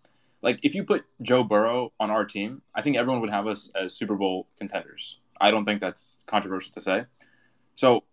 [0.42, 3.70] like if you put Joe Burrow on our team, I think everyone would have us
[3.74, 5.18] as Super Bowl contenders.
[5.40, 7.04] I don't think that's controversial to say.
[7.74, 8.04] So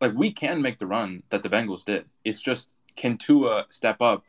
[0.00, 2.06] like we can make the run that the Bengals did.
[2.24, 4.24] It's just can Tua step up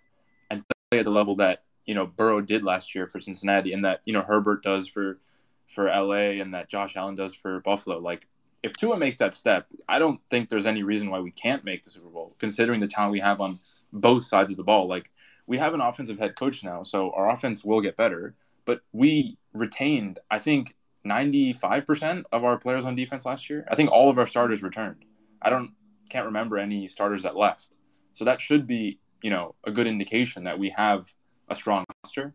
[0.49, 3.85] and play at the level that you know Burrow did last year for Cincinnati, and
[3.85, 5.19] that you know Herbert does for
[5.67, 7.99] for LA, and that Josh Allen does for Buffalo.
[7.99, 8.27] Like
[8.63, 11.83] if Tua makes that step, I don't think there's any reason why we can't make
[11.83, 13.59] the Super Bowl, considering the talent we have on
[13.93, 14.87] both sides of the ball.
[14.87, 15.09] Like
[15.47, 18.35] we have an offensive head coach now, so our offense will get better.
[18.65, 20.75] But we retained, I think,
[21.05, 23.65] 95% of our players on defense last year.
[23.69, 25.03] I think all of our starters returned.
[25.41, 25.71] I don't
[26.09, 27.77] can't remember any starters that left.
[28.13, 31.11] So that should be, you know, a good indication that we have
[31.49, 32.33] a strong roster.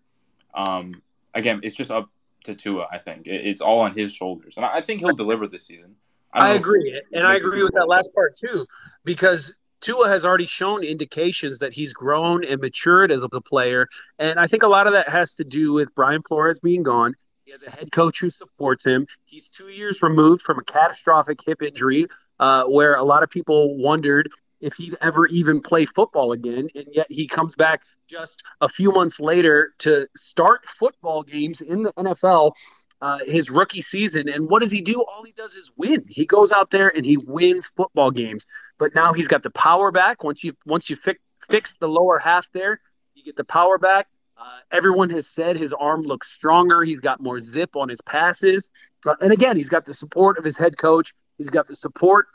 [0.55, 0.93] Um,
[1.35, 2.09] again, it's just up
[2.45, 2.89] to Tua.
[2.91, 5.67] I think it, it's all on his shoulders, and I, I think he'll deliver this
[5.67, 5.95] season.
[6.33, 8.67] I, I agree, and I agree with that last part too,
[9.05, 14.39] because Tua has already shown indications that he's grown and matured as a player, and
[14.39, 17.15] I think a lot of that has to do with Brian Flores being gone.
[17.45, 19.07] He has a head coach who supports him.
[19.25, 22.09] He's two years removed from a catastrophic hip injury,
[22.41, 24.29] uh, where a lot of people wondered
[24.61, 26.69] if he'd ever even play football again.
[26.75, 31.83] And yet he comes back just a few months later to start football games in
[31.83, 32.53] the NFL.
[33.03, 35.05] Uh, his rookie season, and what does he do?
[35.05, 36.05] All he does is win.
[36.09, 38.47] He goes out there and he wins football games.
[38.79, 40.25] But now he's got the power back.
[40.25, 42.81] Once you once you fix fix the lower half there,
[43.15, 44.07] you get the power back.
[44.39, 46.83] Uh, everyone has said his arm looks stronger.
[46.83, 48.71] He's got more zip on his passes.
[49.07, 51.15] Uh, and again, he's got the support of his head coach.
[51.39, 52.27] He's got the support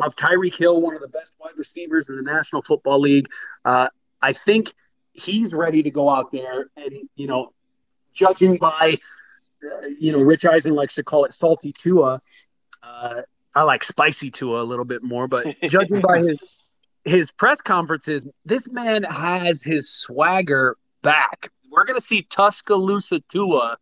[0.00, 3.28] of Tyreek Hill, one of the best wide receivers in the National Football League.
[3.64, 3.88] Uh,
[4.22, 4.72] I think
[5.12, 7.52] he's ready to go out there and, you know,
[8.12, 8.98] judging by,
[9.98, 12.20] you know, Rich Eisen likes to call it salty Tua.
[12.82, 13.22] Uh,
[13.54, 16.38] I like spicy Tua a little bit more, but judging by his
[17.04, 21.50] his press conferences, this man has his swagger back.
[21.70, 23.78] We're going to see Tuscaloosa Tua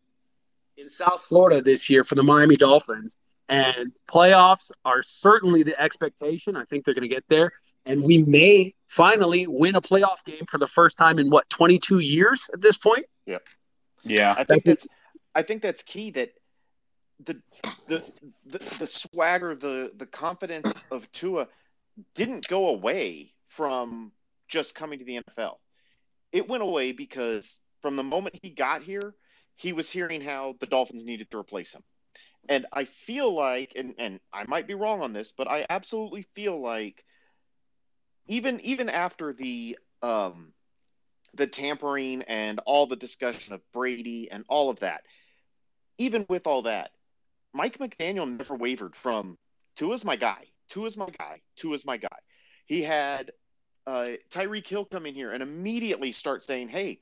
[0.77, 3.17] in South Florida this year for the Miami Dolphins.
[3.49, 6.55] And playoffs are certainly the expectation.
[6.55, 7.53] I think they're going to get there.
[7.87, 12.01] And we may finally win a playoff game for the first time in what, 22
[12.01, 13.07] years at this point?
[13.25, 13.39] Yeah.
[14.05, 14.35] Yeah.
[14.37, 14.87] I think that's
[15.39, 16.33] I think that's key that
[17.25, 17.41] the
[17.87, 18.03] the
[18.45, 21.47] the, the swagger, the the confidence of Tua
[22.17, 24.11] didn't go away from
[24.49, 25.55] just coming to the NFL.
[26.33, 29.15] It went away because from the moment he got here,
[29.55, 31.85] he was hearing how the Dolphins needed to replace him.
[32.49, 36.23] And I feel like, and, and I might be wrong on this, but I absolutely
[36.35, 37.05] feel like
[38.27, 40.53] even even after the um,
[41.35, 45.03] the tampering and all the discussion of Brady and all of that,
[45.99, 46.91] even with all that,
[47.53, 49.37] Mike McDaniel never wavered from
[49.77, 52.19] Tua's my guy, Tua's my guy, Tua's my guy.
[52.67, 53.33] He had
[53.87, 57.01] uh, Tyreek Hill come in here and immediately start saying, "Hey,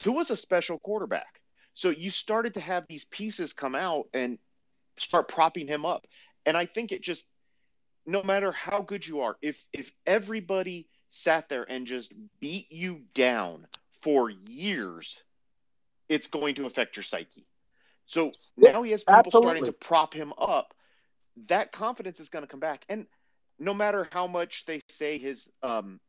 [0.00, 1.40] Tua's a special quarterback."
[1.74, 4.38] So you started to have these pieces come out, and
[4.96, 6.06] start propping him up.
[6.44, 7.28] And I think it just
[8.06, 13.02] no matter how good you are, if if everybody sat there and just beat you
[13.14, 13.66] down
[14.02, 15.22] for years,
[16.08, 17.46] it's going to affect your psyche.
[18.08, 19.46] So now he has people Absolutely.
[19.46, 20.74] starting to prop him up.
[21.46, 22.84] That confidence is going to come back.
[22.88, 23.06] And
[23.58, 26.00] no matter how much they say his um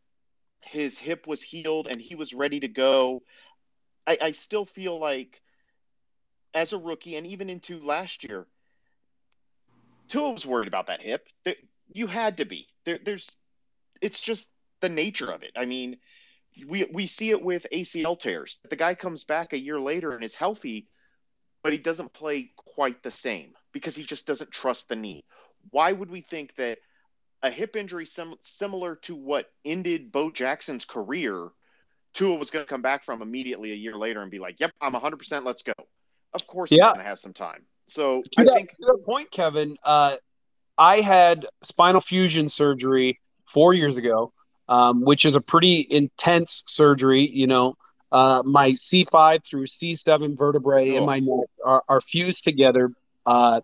[0.61, 3.21] his hip was healed and he was ready to go,
[4.07, 5.41] I, I still feel like
[6.53, 8.47] as a rookie and even into last year,
[10.07, 11.27] Tua was worried about that hip.
[11.93, 12.67] You had to be.
[12.85, 13.37] There, there's,
[14.01, 15.51] it's just the nature of it.
[15.55, 15.97] I mean,
[16.67, 18.59] we we see it with ACL tears.
[18.69, 20.87] The guy comes back a year later and is healthy,
[21.63, 25.23] but he doesn't play quite the same because he just doesn't trust the knee.
[25.71, 26.79] Why would we think that
[27.41, 31.49] a hip injury sim- similar to what ended Bo Jackson's career,
[32.13, 34.71] Tua was going to come back from immediately a year later and be like, "Yep,
[34.81, 35.45] I'm 100%.
[35.45, 35.73] Let's go."
[36.33, 36.85] Of course, yeah.
[36.85, 37.65] he's going to have some time.
[37.87, 40.17] So to I that, think to that point, Kevin, uh,
[40.77, 44.33] I had spinal fusion surgery four years ago,
[44.67, 47.27] um, which is a pretty intense surgery.
[47.27, 47.75] You know,
[48.11, 50.97] uh, my C5 through C7 vertebrae oh.
[50.97, 52.91] in my neck are, are fused together.
[53.25, 53.61] Uh,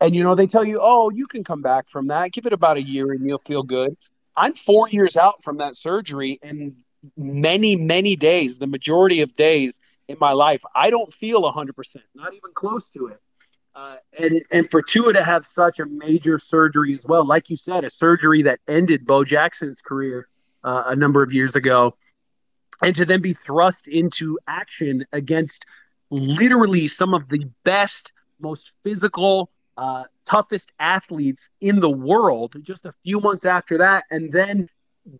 [0.00, 2.32] and, you know, they tell you, oh, you can come back from that.
[2.32, 3.96] Give it about a year and you'll feel good.
[4.36, 6.76] I'm four years out from that surgery, and
[7.16, 12.34] many, many days, the majority of days in my life, I don't feel 100%, not
[12.34, 13.20] even close to it.
[13.74, 17.58] Uh, and and for Tua to have such a major surgery as well, like you
[17.58, 20.28] said, a surgery that ended Bo Jackson's career
[20.64, 21.94] uh, a number of years ago,
[22.82, 25.64] and to then be thrust into action against
[26.10, 32.94] literally some of the best, most physical, uh, toughest athletes in the world, just a
[33.04, 34.68] few months after that, and then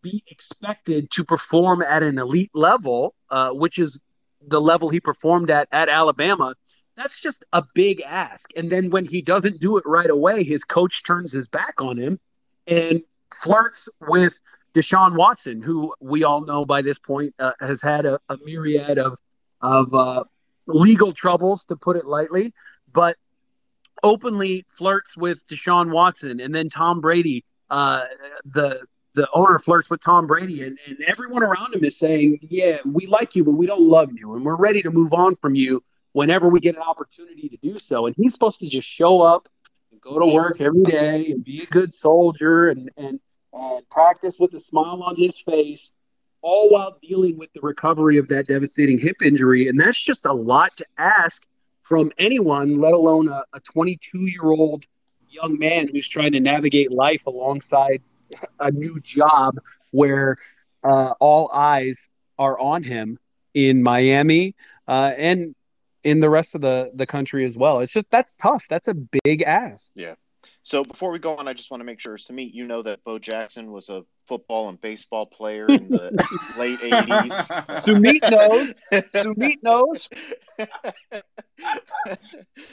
[0.03, 3.99] be expected to perform at an elite level, uh, which is
[4.47, 6.55] the level he performed at at Alabama
[6.97, 8.51] that's just a big ask.
[8.57, 11.99] And then when he doesn't do it right away, his coach turns his back on
[11.99, 12.19] him.
[12.66, 13.03] And
[13.42, 14.35] flirts with
[14.76, 18.98] Deshaun Watson, who we all know by this point uh, has had a, a, myriad
[18.98, 19.18] of
[19.62, 20.22] of uh,
[20.66, 22.52] legal troubles, to put it lightly,
[22.92, 23.16] but
[24.02, 28.02] openly flirts with Deshaun Watson, and then Tom Brady, uh,
[28.44, 28.82] the
[29.14, 33.06] the owner flirts with Tom Brady, and, and everyone around him is saying, "Yeah, we
[33.06, 35.82] like you, but we don't love you, and we're ready to move on from you
[36.12, 39.48] whenever we get an opportunity to do so." And he's supposed to just show up
[39.90, 43.20] and go to work every day and be a good soldier and and
[43.57, 45.92] and practice with a smile on his face,
[46.42, 49.69] all while dealing with the recovery of that devastating hip injury.
[49.69, 51.45] And that's just a lot to ask
[51.83, 54.85] from anyone, let alone a 22 year old
[55.29, 58.03] young man who's trying to navigate life alongside
[58.61, 59.57] a new job
[59.92, 60.37] where
[60.85, 63.19] uh, all eyes are on him
[63.55, 64.55] in Miami
[64.88, 65.55] uh, and
[66.05, 67.81] in the rest of the, the country as well.
[67.81, 68.64] It's just that's tough.
[68.69, 69.90] That's a big ask.
[69.95, 70.14] Yeah.
[70.66, 73.05] So before we go on, I just want to make sure, Summet, you know that
[73.05, 76.11] Bo Jackson was a football and baseball player in the
[76.59, 77.83] late '80s.
[77.83, 78.74] Summet knows.
[79.14, 80.09] Summet knows.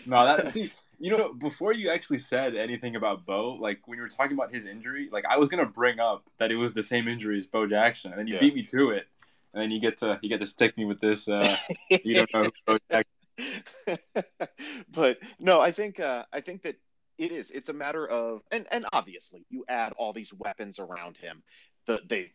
[0.08, 4.02] no, that see, you know, before you actually said anything about Bo, like when you
[4.02, 6.82] were talking about his injury, like I was gonna bring up that it was the
[6.82, 8.40] same injury as Bo Jackson, and then you yeah.
[8.40, 9.06] beat me to it,
[9.54, 11.28] and then you get to you get to stick me with this.
[11.28, 11.56] Uh,
[12.04, 13.12] you don't know Bo Jackson.
[14.92, 16.78] but no, I think uh, I think that
[17.18, 17.52] it is.
[17.52, 21.44] It's a matter of, and and obviously you add all these weapons around him.
[21.86, 22.32] The they,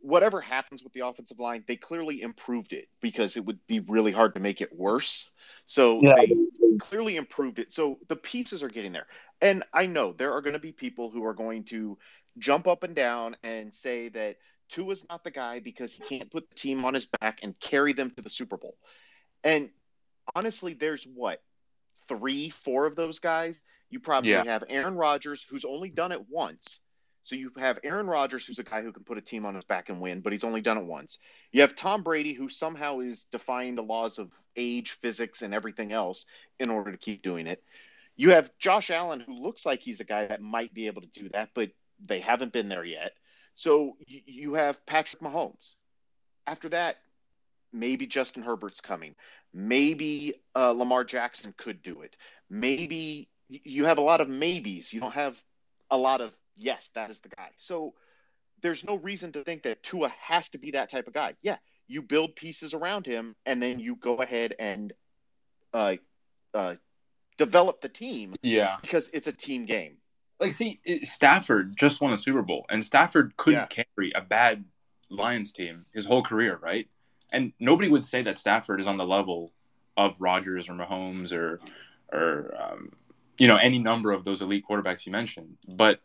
[0.00, 4.12] whatever happens with the offensive line, they clearly improved it because it would be really
[4.12, 5.30] hard to make it worse.
[5.66, 6.14] So yeah.
[6.16, 6.32] they
[6.78, 7.72] clearly improved it.
[7.72, 9.06] So the pieces are getting there,
[9.40, 11.98] and I know there are going to be people who are going to
[12.38, 14.36] jump up and down and say that
[14.68, 17.92] Tua's not the guy because he can't put the team on his back and carry
[17.92, 18.76] them to the Super Bowl.
[19.42, 19.70] And
[20.34, 21.42] honestly, there's what
[22.08, 24.44] three, four of those guys you probably yeah.
[24.44, 26.80] have Aaron Rodgers, who's only done it once.
[27.22, 29.64] So you have Aaron Rodgers, who's a guy who can put a team on his
[29.64, 31.18] back and win, but he's only done it once.
[31.52, 35.92] You have Tom Brady, who somehow is defying the laws of age, physics, and everything
[35.92, 36.24] else
[36.58, 37.62] in order to keep doing it.
[38.16, 41.08] You have Josh Allen, who looks like he's a guy that might be able to
[41.08, 41.70] do that, but
[42.04, 43.12] they haven't been there yet.
[43.54, 45.74] So you have Patrick Mahomes.
[46.46, 46.96] After that,
[47.72, 49.14] maybe Justin Herbert's coming.
[49.52, 52.16] Maybe uh, Lamar Jackson could do it.
[52.48, 54.92] Maybe you have a lot of maybes.
[54.92, 55.40] You don't have
[55.90, 57.50] a lot of yes, that is the guy.
[57.58, 57.94] So
[58.60, 61.34] there's no reason to think that Tua has to be that type of guy.
[61.42, 61.56] Yeah,
[61.86, 64.92] you build pieces around him, and then you go ahead and
[65.72, 65.96] uh,
[66.52, 66.74] uh,
[67.36, 68.34] develop the team.
[68.42, 69.96] Yeah, because it's a team game.
[70.40, 73.84] Like, see, Stafford just won a Super Bowl, and Stafford couldn't yeah.
[73.84, 74.64] carry a bad
[75.10, 76.88] Lions team his whole career, right?
[77.30, 79.52] And nobody would say that Stafford is on the level
[79.96, 81.60] of Rodgers or Mahomes or
[82.10, 82.92] or um,
[83.38, 85.56] you know, any number of those elite quarterbacks you mentioned.
[85.68, 86.00] But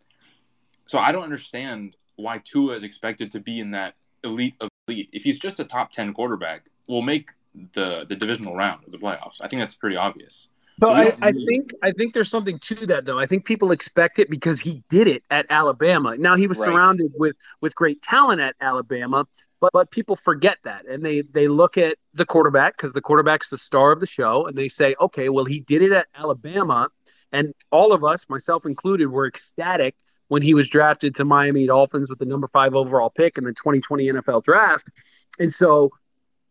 [0.85, 5.09] so I don't understand why Tua is expected to be in that elite of elite.
[5.11, 7.31] If he's just a top 10 quarterback, we'll make
[7.73, 9.41] the the divisional round of the playoffs.
[9.41, 10.49] I think that's pretty obvious.
[10.79, 11.17] But so I, really...
[11.21, 13.19] I, think I think there's something to that though.
[13.19, 16.17] I think people expect it because he did it at Alabama.
[16.17, 16.67] Now he was right.
[16.67, 19.25] surrounded with with great talent at Alabama,
[19.59, 23.49] but but people forget that and they they look at the quarterback because the quarterback's
[23.49, 26.89] the star of the show and they say, okay, well he did it at Alabama
[27.33, 29.95] and all of us, myself included, were ecstatic
[30.27, 33.53] when he was drafted to Miami Dolphins with the number five overall pick in the
[33.53, 34.89] 2020 NFL draft.
[35.39, 35.89] And so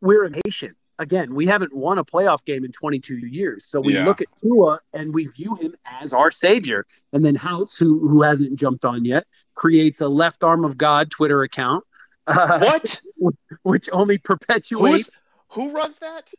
[0.01, 0.77] we're impatient.
[0.99, 3.65] Again, we haven't won a playoff game in 22 years.
[3.67, 4.05] So we yeah.
[4.05, 6.85] look at Tua and we view him as our savior.
[7.13, 11.11] And then Houts, who, who hasn't jumped on yet, creates a left arm of God
[11.11, 11.85] Twitter account.
[12.27, 13.01] Uh, what?
[13.63, 15.23] Which only perpetuates.
[15.49, 16.31] Who's, who runs that?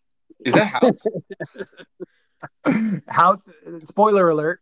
[0.45, 1.05] Is that Houts?
[3.07, 3.47] Houts,
[3.83, 4.59] spoiler alert,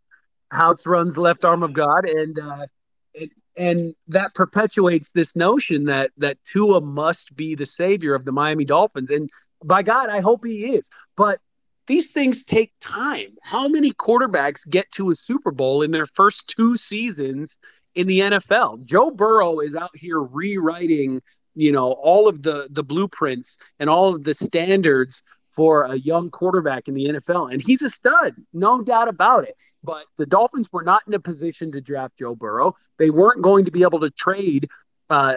[0.50, 2.66] Houts runs left arm of God, and uh,
[3.14, 8.32] it, and that perpetuates this notion that that Tua must be the savior of the
[8.32, 9.30] Miami Dolphins, and
[9.64, 10.88] by God, I hope he is.
[11.16, 11.40] But
[11.86, 13.34] these things take time.
[13.42, 17.58] How many quarterbacks get to a Super Bowl in their first two seasons
[17.94, 18.84] in the NFL?
[18.84, 21.20] Joe Burrow is out here rewriting,
[21.54, 25.22] you know, all of the the blueprints and all of the standards
[25.52, 27.52] for a young quarterback in the NFL.
[27.52, 29.56] And he's a stud, no doubt about it.
[29.84, 32.76] But the Dolphins were not in a position to draft Joe Burrow.
[32.98, 34.68] They weren't going to be able to trade
[35.10, 35.36] uh,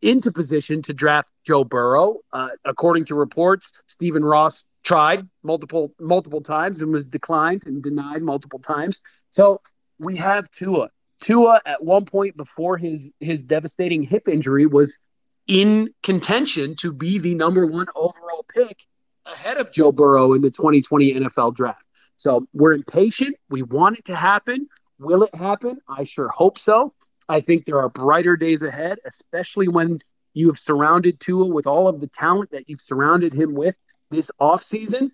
[0.00, 2.18] into position to draft Joe Burrow.
[2.32, 8.22] Uh, according to reports, Stephen Ross tried multiple multiple times and was declined and denied
[8.22, 9.00] multiple times.
[9.30, 9.60] So
[9.98, 10.90] we have Tua.
[11.22, 14.98] Tua at one point before his his devastating hip injury was
[15.46, 18.86] in contention to be the number one overall pick
[19.32, 21.86] ahead of Joe Burrow in the 2020 NFL draft.
[22.16, 23.36] So we're impatient.
[23.48, 24.68] We want it to happen.
[24.98, 25.80] Will it happen?
[25.88, 26.92] I sure hope so.
[27.28, 30.00] I think there are brighter days ahead, especially when
[30.34, 33.76] you have surrounded Tua with all of the talent that you've surrounded him with
[34.10, 35.10] this offseason.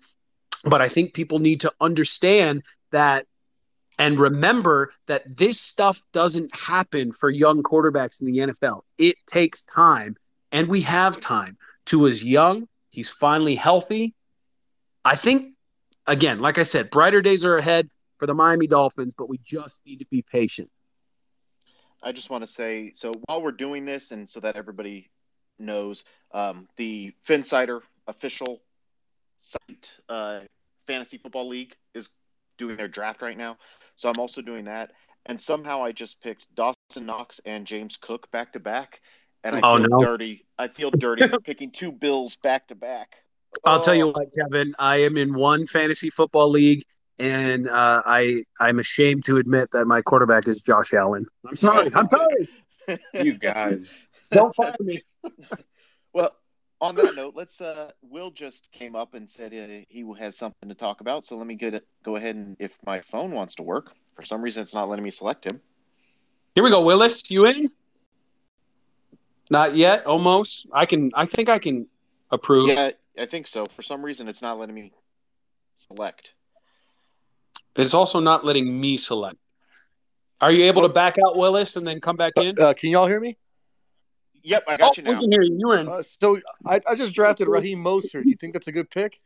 [0.63, 3.25] But I think people need to understand that
[3.99, 8.81] and remember that this stuff doesn't happen for young quarterbacks in the NFL.
[8.97, 10.15] It takes time,
[10.51, 11.57] and we have time.
[11.85, 12.67] Tua's young,
[12.97, 14.15] he's finally healthy.
[15.05, 15.53] I think,
[16.07, 17.87] again, like I said, brighter days are ahead
[18.17, 20.71] for the Miami Dolphins, but we just need to be patient.
[22.01, 25.11] I just want to say so while we're doing this, and so that everybody
[25.59, 28.61] knows, um, the Phinsider official
[29.37, 30.39] site, uh,
[30.87, 32.09] Fantasy Football League, is
[32.57, 33.57] doing their draft right now.
[33.95, 34.93] So I'm also doing that.
[35.27, 39.01] And somehow I just picked Dawson Knox and James Cook back to back.
[39.47, 39.99] And I oh, feel no.
[40.03, 40.45] dirty.
[40.59, 43.23] I feel dirty for picking two Bills back to back.
[43.63, 43.81] I'll oh.
[43.81, 44.75] tell you what, Kevin.
[44.77, 46.83] I am in one fantasy football league,
[47.17, 51.25] and uh, I I'm ashamed to admit that my quarterback is Josh Allen.
[51.47, 51.89] I'm sorry.
[51.95, 52.49] I'm sorry.
[53.23, 55.01] you guys, don't fire me.
[56.11, 56.35] well,
[56.81, 57.61] on that note, let's.
[57.61, 61.23] Uh, Will just came up and said uh, he has something to talk about.
[61.23, 61.87] So let me get it.
[62.03, 65.05] Go ahead and if my phone wants to work, for some reason it's not letting
[65.05, 65.61] me select him.
[66.53, 67.31] Here we go, Willis.
[67.31, 67.71] You in?
[69.49, 70.05] Not yet.
[70.05, 70.67] Almost.
[70.71, 71.11] I can.
[71.13, 71.87] I think I can
[72.31, 72.69] approve.
[72.69, 73.65] Yeah, I think so.
[73.65, 74.91] For some reason, it's not letting me
[75.75, 76.33] select.
[77.75, 79.37] It's also not letting me select.
[80.41, 82.59] Are you able to back out Willis and then come back in?
[82.59, 83.37] Uh, can y'all hear me?
[84.43, 85.11] Yep, I got oh, you now.
[85.11, 85.57] We can hear you.
[85.59, 85.87] You in?
[85.87, 88.23] Uh, so I, I just drafted Raheem Mostert.
[88.23, 89.19] Do you think that's a good pick?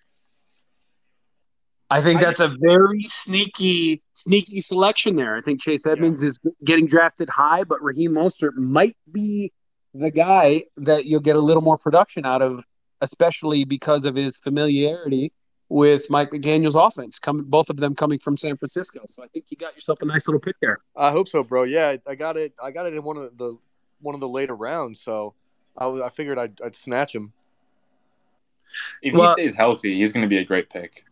[1.89, 5.36] I think that's a very sneaky, sneaky selection there.
[5.36, 6.30] I think Chase Edmonds yeah.
[6.30, 9.51] is getting drafted high, but Raheem Mostert might be
[9.93, 12.63] the guy that you'll get a little more production out of,
[13.01, 15.31] especially because of his familiarity
[15.69, 17.19] with Mike McDaniel's offense.
[17.19, 19.01] Come, both of them coming from San Francisco.
[19.07, 20.79] So I think you got yourself a nice little pick there.
[20.95, 21.63] I hope so, bro.
[21.63, 22.53] Yeah, I got it.
[22.61, 23.57] I got it in one of the
[24.01, 25.35] one of the later rounds, so
[25.77, 27.31] I, I figured I'd, I'd snatch him.
[29.01, 31.05] If well, he stays healthy, he's going to be a great pick.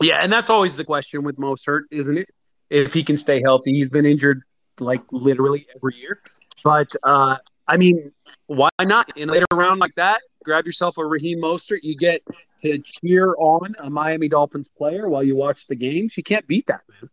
[0.00, 2.28] Yeah, and that's always the question with Mostert, isn't it?
[2.70, 4.42] If he can stay healthy, he's been injured
[4.78, 6.20] like literally every year.
[6.64, 7.38] But uh,
[7.68, 8.12] I mean,
[8.46, 10.20] why not in a later round like that?
[10.44, 11.80] Grab yourself a Raheem Mostert.
[11.82, 12.22] You get
[12.60, 16.16] to cheer on a Miami Dolphins player while you watch the games.
[16.16, 17.08] You can't beat that, man.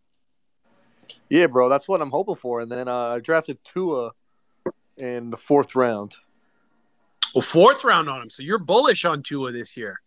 [1.30, 2.62] Yeah, bro, that's what I'm hoping for.
[2.62, 4.12] And then uh, I drafted Tua
[4.98, 6.16] in the fourth round.
[7.36, 8.30] Well, fourth round on him.
[8.30, 10.02] So you're bullish on Tua this year,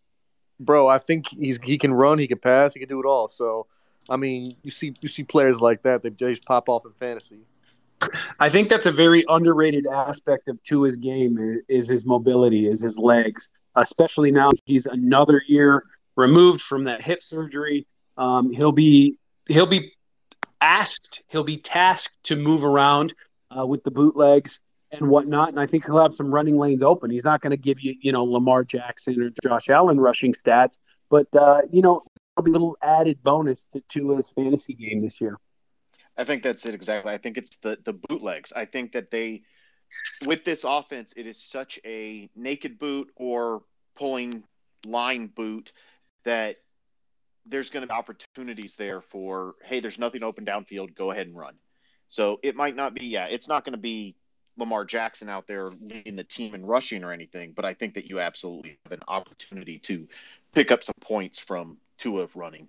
[0.59, 0.88] bro.
[0.88, 3.28] I think he's he can run, he can pass, he can do it all.
[3.28, 3.68] So,
[4.11, 7.43] I mean, you see you see players like that, they just pop off in fantasy.
[8.38, 12.98] I think that's a very underrated aspect of Tua's game is his mobility, is his
[12.98, 15.84] legs, especially now he's another year
[16.16, 17.86] removed from that hip surgery.
[18.16, 19.16] Um, he'll be
[19.48, 19.92] he'll be
[20.61, 23.14] asked, he'll be tasked to move around
[23.57, 24.61] uh, with the bootlegs
[24.92, 25.48] and whatnot.
[25.48, 27.11] And I think he'll have some running lanes open.
[27.11, 30.78] He's not going to give you, you know, Lamar Jackson or Josh Allen rushing stats,
[31.11, 32.03] but uh, you know,
[32.36, 35.38] it'll be a little added bonus to Tua's fantasy game this year.
[36.17, 37.13] I think that's it exactly.
[37.13, 38.53] I think it's the the bootlegs.
[38.53, 39.43] I think that they,
[40.27, 43.63] with this offense, it is such a naked boot or
[43.97, 44.45] pulling
[44.87, 45.73] line boot
[46.25, 46.57] that
[47.47, 51.37] there's going to be opportunities there for hey, there's nothing open downfield, go ahead and
[51.37, 51.55] run.
[52.09, 54.15] So it might not be, yeah, it's not going to be
[54.59, 58.11] Lamar Jackson out there leading the team in rushing or anything, but I think that
[58.11, 60.07] you absolutely have an opportunity to
[60.53, 62.69] pick up some points from Tua running.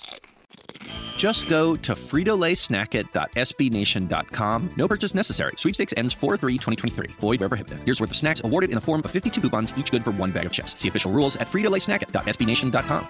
[1.17, 4.69] Just go to fritolaysnacket.sbnation.com.
[4.77, 5.51] No purchase necessary.
[5.57, 7.09] Sweepstakes ends 4-3-2023.
[7.19, 7.81] Void where prohibited.
[7.85, 10.31] Here's worth of snacks awarded in the form of 52 coupons, each good for one
[10.31, 10.79] bag of chips.
[10.79, 13.07] See official rules at fritolaysnacket.sbnation.com.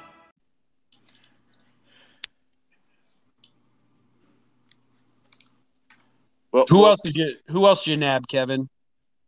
[6.51, 8.69] Well, who else did you who else did you nab, Kevin?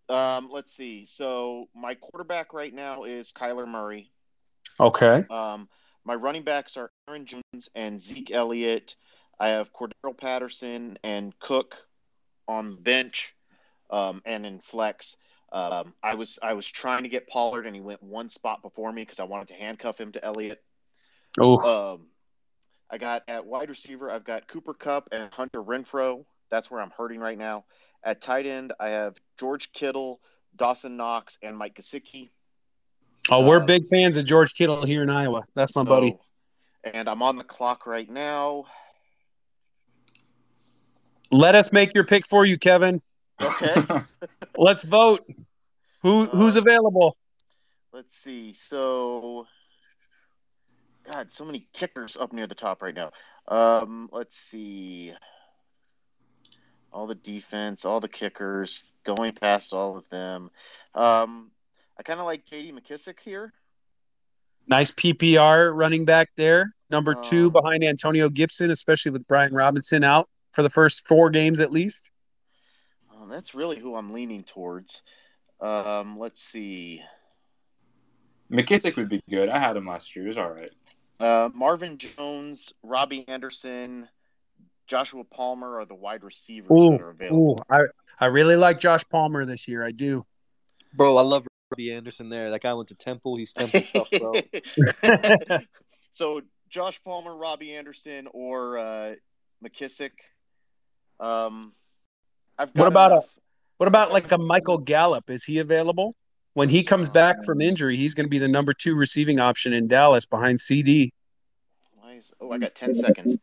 [0.09, 1.05] Um, let's see.
[1.05, 4.11] So my quarterback right now is Kyler Murray.
[4.79, 5.23] Okay.
[5.29, 5.69] Um,
[6.05, 8.95] my running backs are Aaron Jones and Zeke Elliott.
[9.39, 11.77] I have Cordarrelle Patterson and Cook
[12.47, 13.35] on the bench,
[13.89, 15.17] um, and in flex.
[15.51, 18.91] Um, I was I was trying to get Pollard, and he went one spot before
[18.91, 20.63] me because I wanted to handcuff him to Elliott.
[21.39, 21.93] Oh.
[21.93, 22.07] Um,
[22.89, 24.11] I got at wide receiver.
[24.11, 26.25] I've got Cooper Kupp and Hunter Renfrow.
[26.49, 27.65] That's where I'm hurting right now.
[28.03, 30.19] At tight end, I have George Kittle,
[30.55, 32.29] Dawson Knox, and Mike Gesicki.
[33.29, 35.43] Oh, we're big fans of George Kittle here in Iowa.
[35.55, 36.17] That's my So- buddy.
[36.83, 38.65] And I'm on the clock right now.
[41.31, 43.01] Let us make your pick for you, Kevin.
[43.41, 43.83] Okay.
[44.57, 45.25] Let's vote.
[46.01, 47.15] Who who's available?
[47.93, 48.51] Let's see.
[48.53, 49.47] So,
[51.09, 53.11] God, so many kickers up near the top right now.
[53.47, 55.13] Um, let's see.
[56.91, 60.51] All the defense, all the kickers, going past all of them.
[60.93, 61.51] Um,
[61.97, 62.71] I kind of like J.D.
[62.71, 63.53] McKissic here.
[64.67, 66.73] Nice PPR running back there.
[66.89, 71.29] Number two Um, behind Antonio Gibson, especially with Brian Robinson out for the first four
[71.29, 72.09] games at least.
[73.13, 75.01] Um, that's really who I'm leaning towards.
[75.59, 77.01] Um, let's see.
[78.51, 79.49] McKissic would be good.
[79.49, 80.23] I had him last year.
[80.23, 80.71] He was all right.
[81.19, 84.07] Uh, Marvin Jones, Robbie Anderson,
[84.87, 87.59] Joshua Palmer are the wide receivers Ooh, that are available.
[87.69, 87.79] ooh, I
[88.19, 89.83] I really like Josh Palmer this year.
[89.83, 90.25] I do.
[90.93, 92.51] Bro, I love Robbie Anderson there.
[92.51, 93.35] That guy went to Temple.
[93.35, 95.59] He's Temple tough, bro.
[96.11, 99.15] so Josh Palmer, Robbie Anderson, or uh,
[99.65, 100.11] McKissic.
[101.19, 101.73] Um,
[102.59, 103.39] I've got What about enough- a
[103.77, 105.31] what about like a Michael Gallup?
[105.31, 106.15] Is he available?
[106.53, 109.73] When he comes back from injury, he's going to be the number two receiving option
[109.73, 111.11] in Dallas behind CD.
[111.95, 113.35] Why is, oh, I got ten seconds,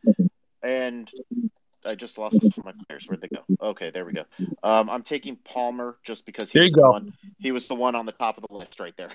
[0.63, 1.11] and
[1.85, 3.07] I just lost my players.
[3.07, 3.43] Where'd they go?
[3.61, 4.23] Okay, there we go.
[4.63, 7.13] Um, I'm taking Palmer just because he There was the one.
[7.39, 9.09] He was the one on the top of the list right there.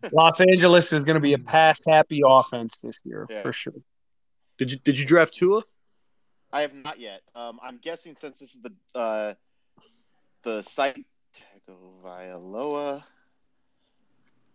[0.12, 3.42] Los Angeles is going to be a pass happy offense this year Yeah.
[3.42, 3.74] for sure.
[4.58, 5.62] Did you did you draft Tua?
[6.52, 7.22] I have not yet.
[7.34, 9.34] Um, I'm guessing since this is the uh,
[10.42, 11.04] the site
[11.68, 13.02] Tagovailoa.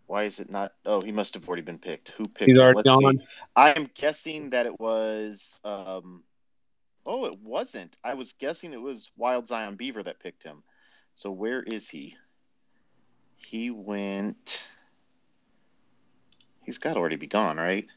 [0.08, 0.74] Why is it not?
[0.86, 2.10] Oh, he must have already been picked.
[2.12, 2.50] Who picked?
[2.50, 3.06] He's already Let's see.
[3.06, 3.22] gone.
[3.56, 5.60] I'm guessing that it was.
[5.64, 6.24] Um,
[7.06, 7.98] oh, it wasn't.
[8.04, 10.64] I was guessing it was Wild Zion Beaver that picked him.
[11.16, 12.16] So where is he?
[13.38, 14.66] He went.
[16.64, 17.88] He's got to already be gone, right?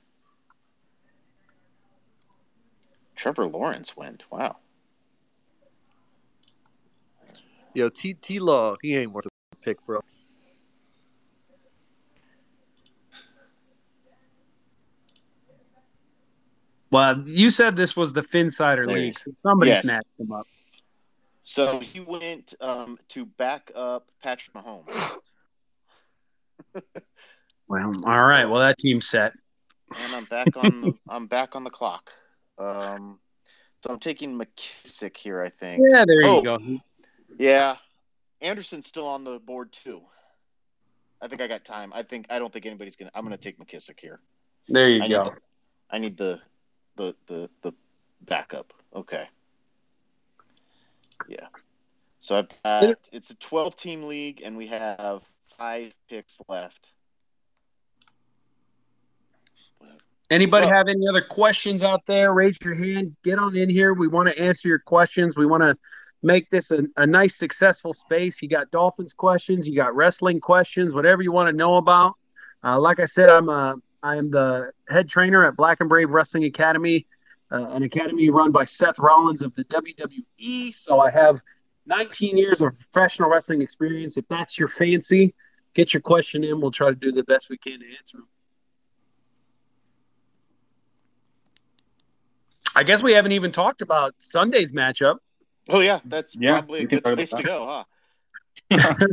[3.17, 4.25] Trevor Lawrence went.
[4.31, 4.57] Wow.
[7.75, 10.01] Yo, T T Law, he ain't worth a pick, bro.
[16.91, 19.85] Well, you said this was the Phinsider There League, so somebody Yes.
[19.85, 20.47] snatched him up.
[21.45, 24.95] So he went um, to back up Patrick Mahomes.
[27.71, 28.47] Well, all right.
[28.47, 29.35] Well, that team's set.
[29.99, 32.11] and I'm back on the I'm back on the clock.
[32.59, 33.19] Um,
[33.83, 35.85] so I'm taking McKissic here, I think.
[35.87, 36.59] Yeah, there you Oh, go.
[37.39, 37.77] Yeah,
[38.41, 40.01] Anderson's still on the board too.
[41.21, 41.93] I think I got time.
[41.95, 43.11] I think I don't think anybody's gonna.
[43.15, 44.21] I'm gonna take McKissic here.
[44.69, 45.25] There you I go.
[45.25, 45.33] Need the,
[45.91, 46.41] I need the
[46.99, 47.73] the the the
[48.21, 48.75] backup.
[48.95, 49.27] Okay.
[51.29, 51.47] Yeah.
[52.19, 55.23] So I've got, it's a 12 team league, and we have
[55.57, 56.91] five picks left.
[60.31, 62.33] Anybody Well- have any other questions out there?
[62.33, 63.17] Raise your hand.
[63.25, 63.95] Get on in here.
[63.95, 65.37] We want to answer your questions.
[65.37, 65.77] We want to
[66.23, 68.43] make this a, a nice, successful space.
[68.43, 72.15] You got Dolphins questions, you got wrestling questions, whatever you want to know about.
[72.63, 76.11] Uh, like I said, I'm a I am the head trainer at Black and Brave
[76.11, 77.07] Wrestling Academy,
[77.51, 80.75] uh, an academy run by Seth Rollins of the WWE.
[80.75, 81.41] So I have
[81.87, 84.17] 19 years of professional wrestling experience.
[84.17, 85.35] If that's your fancy,
[85.75, 86.61] get your question in.
[86.61, 88.29] We'll try to do the best we can to answer them.
[92.77, 95.17] I guess we haven't even talked about Sunday's matchup.
[95.69, 97.85] Oh yeah, that's Yeah, probably a good place to go,
[98.71, 98.95] huh?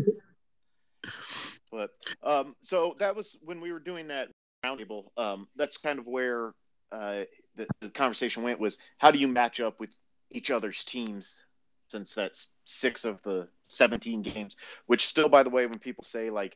[1.71, 1.89] But
[2.23, 4.29] um, so that was when we were doing that
[4.66, 5.05] roundtable.
[5.18, 6.53] Um, that's kind of where
[6.91, 7.24] uh,
[7.55, 9.89] the, the conversation went was how do you match up with
[10.32, 11.45] each other's teams
[11.88, 14.57] since that's six of the 17 games,
[14.88, 16.55] which still, by the way, when people say like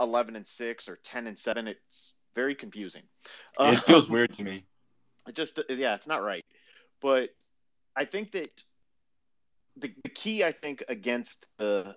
[0.00, 3.02] 11 and six or 10 and seven, it's very confusing.
[3.58, 4.64] It feels Um, weird to me.
[5.26, 6.44] it just yeah it's not right
[7.00, 7.30] but
[7.96, 8.62] i think that
[9.76, 11.96] the, the key i think against the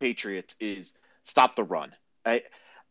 [0.00, 1.94] patriots is stop the run
[2.26, 2.42] I,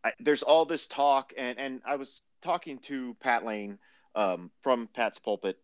[0.07, 3.77] I there's all this talk and and i was talking to pat lane
[4.15, 5.57] um, from pat's pulpit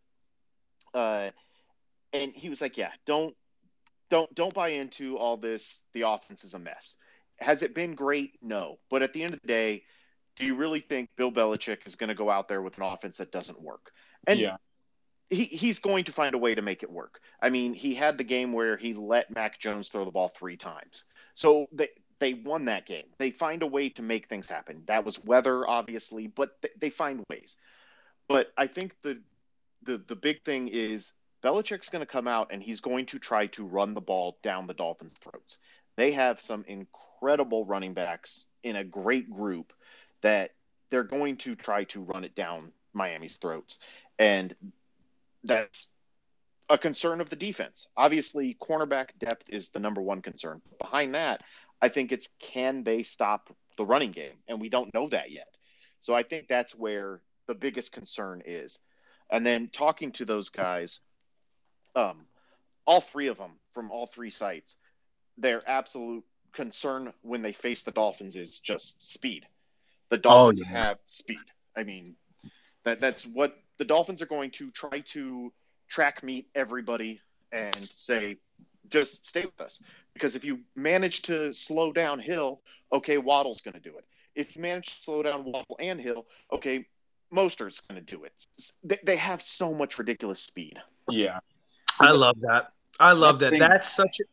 [0.94, 1.30] uh,
[2.12, 3.36] and he was like yeah don't
[4.14, 5.86] don't don't buy into all this.
[5.94, 6.98] The offense is a mess.
[7.39, 8.38] Has it been great?
[8.44, 8.78] No.
[8.91, 9.84] But at the end of the day,
[10.38, 13.18] do you really think Bill Belichick is going to go out there with an offense
[13.18, 13.91] that doesn't work?
[14.28, 14.58] And yeah.
[15.32, 17.22] he, he's going to find a way to make it work.
[17.41, 20.58] I mean, he had the game where he let Mac Jones throw the ball three
[20.58, 21.06] times.
[21.34, 21.89] So they,
[22.20, 23.05] they won that game.
[23.18, 24.84] They find a way to make things happen.
[24.88, 27.55] That was weather, obviously, but they, they find ways.
[28.28, 29.22] But I think the
[29.84, 33.47] the the big thing is Belichick's going to come out and he's going to try
[33.47, 35.57] to run the ball down the Dolphins' throats.
[35.95, 39.74] They have some incredible running backs in a great group
[40.22, 40.51] that
[40.89, 43.78] they're going to try to run it down Miami's throats.
[44.18, 44.55] And
[45.43, 45.88] that's
[46.70, 47.88] a concern of the defense.
[47.97, 50.61] Obviously, cornerback depth is the number one concern.
[50.80, 51.41] Behind that,
[51.84, 54.38] I think it's can they stop the running game?
[54.48, 55.50] And we don't know that yet.
[56.00, 58.80] So I think that's where the biggest concern is.
[59.30, 61.02] And then talking to those guys,
[61.94, 62.26] um,
[62.88, 64.78] all three of them from all three sites,
[65.38, 66.24] their absolute
[66.54, 69.46] concern when they face the Dolphins is just speed.
[70.10, 70.86] The Dolphins oh, yeah.
[70.86, 71.38] have speed.
[71.76, 72.16] I mean,
[72.86, 75.52] that that's what the Dolphins are going to try to
[75.90, 77.20] track meet everybody
[77.52, 78.38] and say,
[78.90, 79.82] just stay with us.
[80.14, 82.62] Because if you manage to slow down Hill,
[82.92, 84.06] okay, Waddle's going to do it.
[84.36, 86.88] If you manage to slow down Waddle and Hill, okay,
[87.34, 88.34] Mostert's going to do it.
[88.84, 90.78] They, they have so much ridiculous speed.
[91.10, 91.40] Yeah.
[92.00, 92.72] I love that.
[93.00, 93.54] I love that.
[93.58, 94.24] That's such a.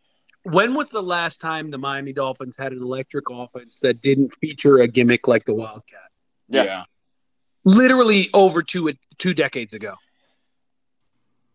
[0.49, 4.79] When was the last time the Miami Dolphins had an electric offense that didn't feature
[4.79, 6.11] a gimmick like the Wildcat?
[6.49, 6.65] Yeah.
[6.65, 6.85] yeah.
[7.65, 9.97] Literally over two two decades ago.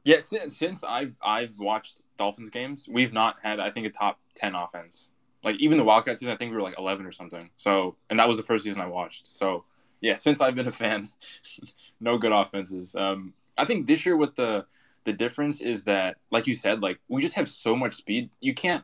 [0.06, 4.20] Yeah, since, since I've I've watched Dolphins games, we've not had I think a top
[4.36, 5.10] ten offense.
[5.44, 7.50] Like even the Wildcat season, I think we were like eleven or something.
[7.58, 9.32] So, and that was the first season I watched.
[9.32, 9.66] So,
[10.02, 11.10] yeah, since I've been a fan,
[12.00, 12.96] no good offenses.
[12.96, 14.66] Um, I think this year with the
[15.06, 18.30] the difference is that, like you said, like we just have so much speed.
[18.42, 18.84] You can't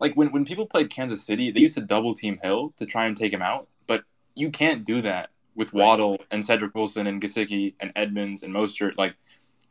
[0.00, 3.06] like when when people played Kansas City, they used to double team Hill to try
[3.06, 4.04] and take him out, but
[4.34, 8.98] you can't do that with Waddle and Cedric Wilson and Gesicki and Edmonds and Mostert.
[8.98, 9.14] Like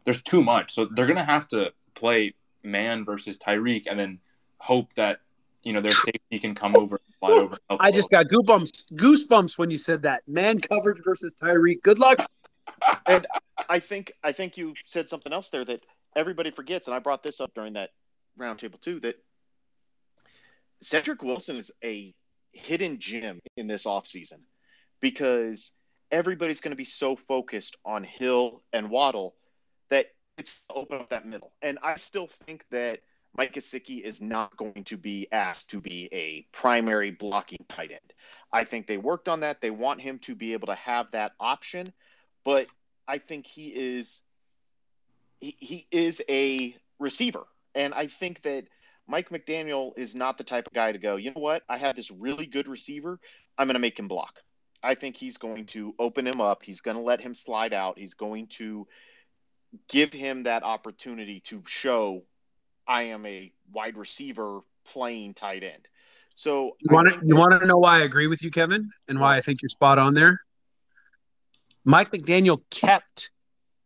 [0.08, 2.34] there's too much, so they're gonna have to play
[2.64, 4.20] man versus Tyreek and then
[4.58, 5.20] hope that
[5.64, 7.58] you know their safety can come over and slide over.
[7.78, 11.82] I just got goosebumps goosebumps when you said that man coverage versus Tyreek.
[11.84, 12.26] Good luck.
[13.06, 13.28] And
[13.68, 15.84] I think I think you said something else there that
[16.16, 17.90] everybody forgets, and I brought this up during that
[18.40, 19.02] roundtable too.
[19.02, 19.22] That
[20.82, 22.16] Cedric Wilson is a
[22.54, 24.40] hidden gem in this offseason
[25.02, 25.74] because
[26.12, 29.36] everybody's going to be so focused on Hill and Waddle
[29.90, 30.08] that
[30.38, 31.52] it's open up that middle.
[31.62, 33.00] And I still think that
[33.36, 38.14] Mike Gesicki is not going to be asked to be a primary blocking tight end.
[38.52, 39.62] I think they worked on that.
[39.62, 41.92] They want him to be able to have that option,
[42.44, 42.68] but
[43.08, 44.22] I think he is
[45.40, 47.46] he, he is a receiver.
[47.76, 48.66] And I think that
[49.08, 51.64] Mike McDaniel is not the type of guy to go, you know what?
[51.70, 53.20] I have this really good receiver.
[53.58, 54.40] I'm going to make him block.
[54.84, 56.64] I think he's going to open him up.
[56.64, 57.98] He's going to let him slide out.
[57.98, 58.88] He's going to
[59.88, 62.24] give him that opportunity to show
[62.88, 65.88] I am a wide receiver playing tight end.
[66.36, 69.20] So you want to you want to know why I agree with you, Kevin, and
[69.20, 70.42] why I think you're spot on there.
[71.84, 73.32] Mike McDaniel kept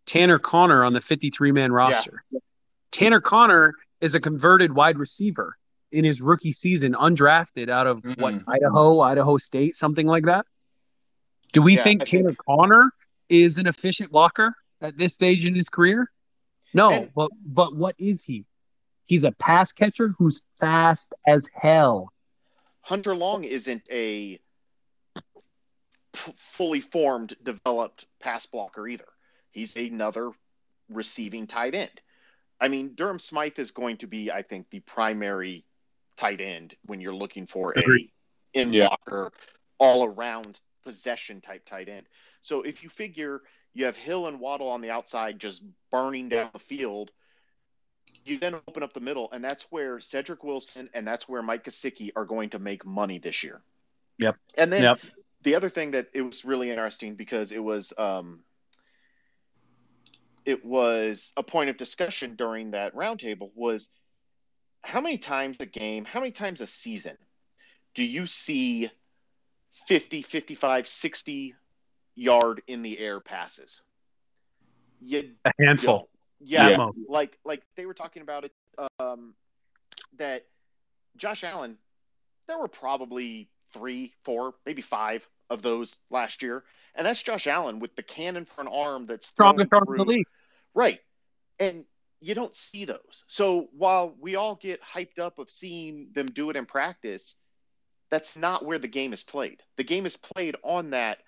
[0.05, 2.23] Tanner Conner on the 53 man roster.
[2.31, 2.39] Yeah.
[2.91, 5.55] Tanner Conner is a converted wide receiver
[5.91, 8.21] in his rookie season, undrafted out of mm-hmm.
[8.21, 10.45] what Idaho, Idaho State, something like that.
[11.53, 12.39] Do we yeah, think I Tanner think...
[12.45, 12.91] Conner
[13.29, 16.11] is an efficient blocker at this stage in his career?
[16.73, 17.11] No, and...
[17.15, 18.45] but but what is he?
[19.05, 22.13] He's a pass catcher who's fast as hell.
[22.81, 24.39] Hunter Long isn't a
[26.13, 29.07] fully formed, developed pass blocker either.
[29.51, 30.31] He's another
[30.89, 32.01] receiving tight end.
[32.59, 35.65] I mean, Durham Smythe is going to be, I think, the primary
[36.15, 37.81] tight end when you're looking for a
[38.53, 39.45] in blocker, yeah.
[39.79, 42.05] all around possession type tight end.
[42.41, 43.41] So if you figure
[43.73, 47.11] you have Hill and Waddle on the outside just burning down the field,
[48.25, 51.63] you then open up the middle, and that's where Cedric Wilson and that's where Mike
[51.63, 53.61] Gesicki are going to make money this year.
[54.17, 54.35] Yep.
[54.55, 54.99] And then yep.
[55.41, 58.41] the other thing that it was really interesting because it was um,
[60.45, 63.89] it was a point of discussion during that roundtable was
[64.83, 67.17] how many times a game, how many times a season
[67.93, 68.89] do you see
[69.87, 71.55] 50, 55, 60
[72.21, 73.81] yard in the air passes?
[74.99, 76.09] You, a handful.
[76.39, 76.87] yeah, yeah.
[77.07, 78.51] like like they were talking about it
[78.99, 79.33] um,
[80.17, 80.45] that
[81.17, 81.77] Josh Allen,
[82.47, 86.63] there were probably three, four, maybe five of those last year.
[86.95, 90.05] And that's Josh Allen with the cannon for an arm that's strongest arm in the
[90.05, 90.27] league.
[90.73, 90.99] Right.
[91.59, 91.85] And
[92.19, 93.23] you don't see those.
[93.27, 97.35] So while we all get hyped up of seeing them do it in practice,
[98.09, 99.61] that's not where the game is played.
[99.77, 101.19] The game is played on that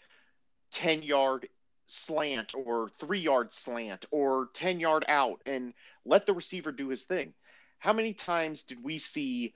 [0.73, 1.47] 10 yard
[1.85, 5.73] slant or three yard slant or 10 yard out and
[6.05, 7.33] let the receiver do his thing.
[7.79, 9.53] How many times did we see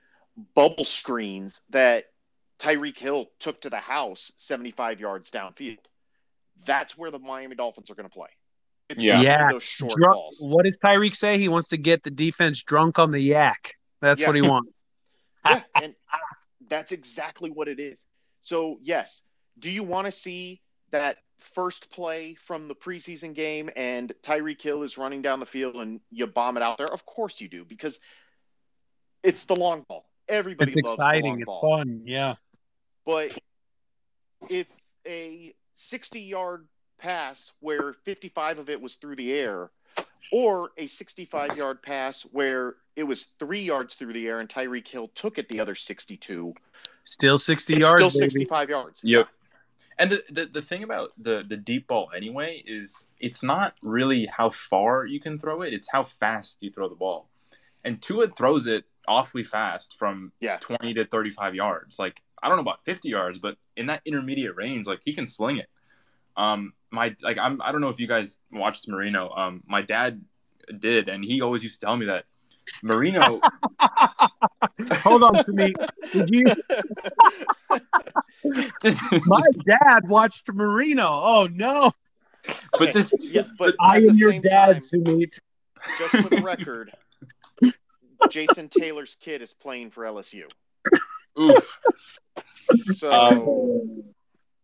[0.54, 2.06] bubble screens that
[2.60, 5.78] Tyreek Hill took to the house 75 yards downfield?
[6.66, 8.30] That's where the Miami Dolphins are going to play.
[8.90, 9.22] It's yeah.
[9.22, 9.52] yeah.
[9.52, 10.38] Those short Drunk, balls.
[10.42, 11.38] What does Tyreek say?
[11.38, 13.74] He wants to get the defense drunk on the yak.
[14.02, 14.28] That's Yeah.
[14.28, 14.84] what he wants.
[15.46, 15.96] yeah, and
[16.68, 18.06] that's exactly what it is.
[18.42, 19.24] So, yes,
[19.60, 20.62] do you want to see
[20.92, 25.76] that first play from the preseason game and Tyreek Hill is running down the field
[25.76, 26.88] and you bomb it out there?
[26.92, 28.00] Of course you do because
[29.24, 30.06] it's the long ball.
[30.28, 31.32] Everybody It's loves the exciting.
[31.32, 31.78] long It's ball.
[31.78, 32.02] fun.
[32.06, 32.36] Yeah.
[33.06, 33.38] But
[34.50, 34.68] if
[35.06, 36.68] a 60 yard
[37.00, 39.70] pass where 55 of it was through the air,
[40.32, 44.88] or a 65 yard pass where it was three yards through the air and Tyreek
[44.88, 46.54] Hill took it the other 62,
[47.06, 47.98] Still 60 it's yards.
[48.00, 48.32] still baby.
[48.32, 49.02] 65 yards.
[49.04, 49.30] Yep.
[50.00, 54.28] And the, the the thing about the the deep ball anyway is it's not really
[54.28, 57.30] how far you can throw it; it's how fast you throw the ball.
[57.84, 60.58] And Tua throws it awfully fast from Yeah.
[60.58, 61.98] 20 to 35 yards.
[61.98, 65.26] Like I don't know about 50 yards, but in that intermediate range, like he can
[65.26, 65.70] sling it.
[66.36, 69.30] Um, my like I'm I don't know if you guys watched Marino.
[69.32, 70.24] Um, my dad
[70.78, 72.26] did, and he always used to tell me that
[72.84, 73.42] Marino.
[75.02, 75.74] Hold on to me.
[76.12, 76.46] Did you?
[79.26, 81.08] My dad watched Marino.
[81.08, 81.92] Oh no!
[82.78, 85.40] but just yeah, but I at am your same dad, time, Summet.
[85.98, 86.92] just for the record,
[88.30, 90.44] Jason Taylor's kid is playing for LSU.
[91.40, 91.80] Oof.
[92.94, 94.04] So Um,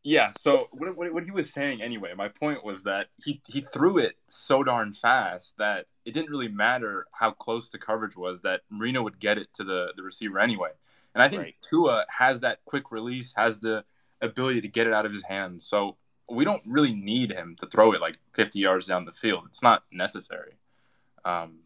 [0.03, 0.31] Yeah.
[0.41, 3.97] So what, what, what he was saying anyway, my point was that he, he threw
[3.99, 8.61] it so darn fast that it didn't really matter how close the coverage was that
[8.69, 10.71] Marino would get it to the, the receiver anyway.
[11.15, 11.55] And I think Right.
[11.69, 13.83] Tua has that quick release, has the
[14.21, 15.65] ability to get it out of his hands.
[15.67, 15.97] So
[16.29, 19.43] we don't really need him to throw it like 50 yards down the field.
[19.47, 20.53] It's not necessary.
[21.25, 21.59] Um,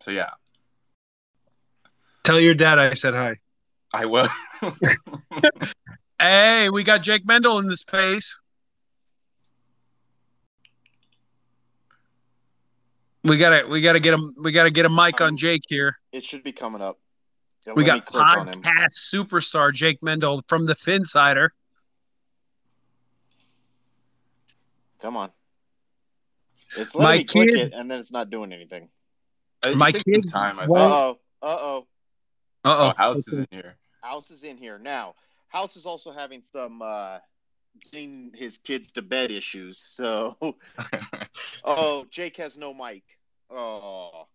[0.00, 0.30] so yeah,
[2.24, 3.38] Tell your dad I said hi.
[3.92, 4.28] I will.
[6.20, 8.38] Hey, we got Jake Mendel in the space.
[13.24, 14.34] We gotta, we gotta get him.
[14.40, 15.96] We gotta get a mic on Jake here.
[16.12, 17.00] it should be coming up.
[17.66, 18.62] Yeah, We got click on him.
[18.62, 21.50] podcast superstar Jake Mendel from the Phinsider.
[25.00, 25.30] Come on.
[26.76, 28.88] It's My letting me click it and then it's not doing anything.
[29.74, 30.58] My takes some kids time.
[30.58, 31.18] I Uh oh.
[31.42, 31.86] Uh oh.
[32.64, 32.92] Uh Oh, oh.
[32.96, 33.76] Houts is in here.
[34.00, 35.14] Houts is in here now.
[35.48, 37.18] Houts is also having some uh
[37.90, 39.82] getting his kids to bed issues.
[39.84, 40.36] So,
[41.64, 43.02] oh, Jake has no mic.
[43.50, 44.26] Oh,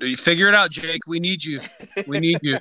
[0.00, 1.06] You figure it out, Jake.
[1.06, 1.60] We need you.
[2.06, 2.58] We need you.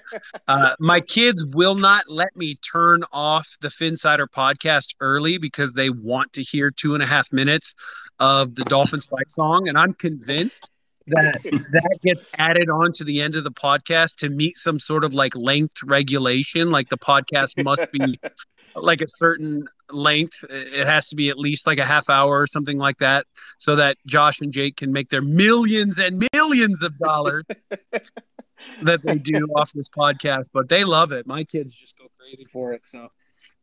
[0.48, 5.90] Uh, my kids will not let me turn off the Phinsider podcast early because they
[5.90, 7.74] want to hear two and a half minutes
[8.20, 10.70] of the Dolphins fight song, and I'm convinced
[11.08, 11.42] that
[11.72, 15.14] that gets added on to the end of the podcast to meet some sort of
[15.14, 16.72] like length regulation.
[16.72, 18.20] Like the podcast must be
[18.76, 20.44] like a certain length.
[20.50, 23.26] It has to be at least like a half hour or something like that,
[23.58, 27.46] so that Josh and Jake can make their millions and millions of dollars
[28.82, 30.46] that they do off this podcast.
[30.54, 31.28] But they love it.
[31.28, 32.86] My kids just go crazy for it.
[32.86, 33.10] So,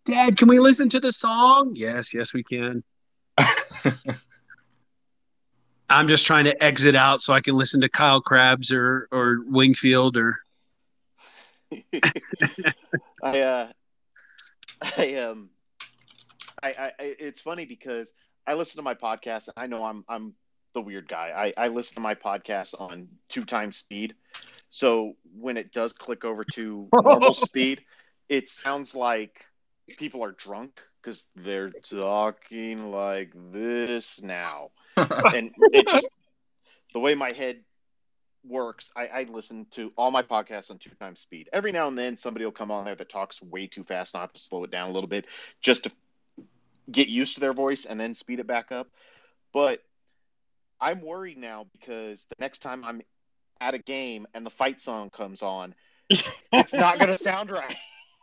[0.05, 1.73] Dad, can we listen to the song?
[1.75, 2.85] Yes, yes, we can.
[5.93, 9.39] I'm just trying to exit out so I can listen to Kyle Crabbs or or
[9.47, 10.39] Wingfield or
[13.23, 13.73] I uh,
[14.99, 15.51] I um,
[16.63, 18.13] I, I I- it's funny because
[18.47, 20.35] I listen to my podcast and I know I'm I'm
[20.75, 21.53] the weird guy.
[21.57, 24.15] I I listen to my podcast on two times speed,
[24.71, 27.83] so when it does click over to normal speed,
[28.29, 29.45] it sounds like
[29.99, 34.71] people are drunk because they're talking like this now,
[35.35, 36.09] and it just
[36.93, 37.61] the way my head
[38.45, 41.49] works, I, I listen to all my podcasts on two times speed.
[41.53, 44.21] Every now and then, somebody will come on there that talks way too fast, and
[44.21, 45.27] I have to slow it down a little bit
[45.61, 45.93] just to
[46.91, 48.89] get used to their voice and then speed it back up.
[49.53, 49.83] But
[50.81, 53.03] I'm worried now because the next time I'm
[53.61, 55.75] at a game and the fight song comes on,
[56.11, 57.77] it's not going to sound right.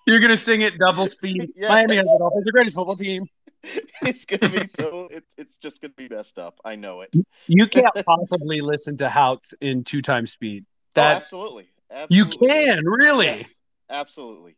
[0.10, 1.52] You're gonna sing it double speed.
[1.56, 1.70] Yes.
[1.70, 3.28] Miami has the Dolphins, the greatest football team.
[4.02, 5.10] It's going to be so.
[5.12, 6.60] It's it's just going to be messed up.
[6.64, 7.14] I know it.
[7.48, 10.66] You can't possibly listen to Hout in two times speed.
[10.66, 11.70] oh, That absolutely.
[12.10, 13.26] you can really.
[13.26, 13.54] Yes,
[13.90, 14.56] absolutely.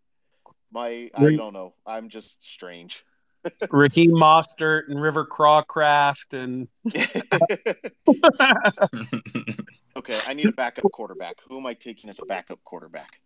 [0.71, 1.73] My I don't know.
[1.85, 3.03] I'm just strange.
[3.71, 6.67] Ricky Mostert and River Cracraft and
[9.97, 11.37] okay, I need need a backup quarterback.
[11.47, 13.19] Who am I taking as a backup quarterback?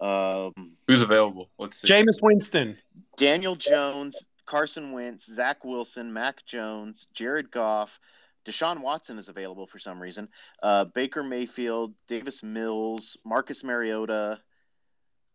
[0.00, 0.52] Um,
[0.86, 1.50] Who's available?
[1.58, 1.86] Let's see.
[1.86, 2.78] Jameis Winston,
[3.16, 4.16] Daniel Jones,
[4.50, 8.00] Carson Wentz, Zach Wilson, Mac Jones, Jared Goff,
[8.44, 10.28] Deshaun Watson is available for some reason.
[10.60, 14.40] Uh, Baker Mayfield, Davis Mills, Marcus Mariota.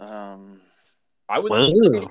[0.01, 0.59] Um,
[1.29, 1.51] I would.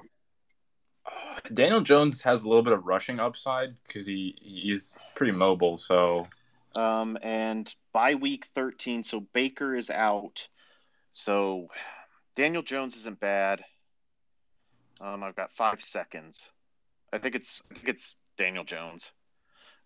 [1.53, 5.77] Daniel Jones has a little bit of rushing upside because he he's pretty mobile.
[5.77, 6.27] So,
[6.75, 10.49] um, and by week thirteen, so Baker is out.
[11.13, 11.69] So
[12.35, 13.63] Daniel Jones isn't bad.
[15.03, 16.49] Um, I've got five seconds.
[17.15, 19.13] I think it's I think it's Daniel Jones,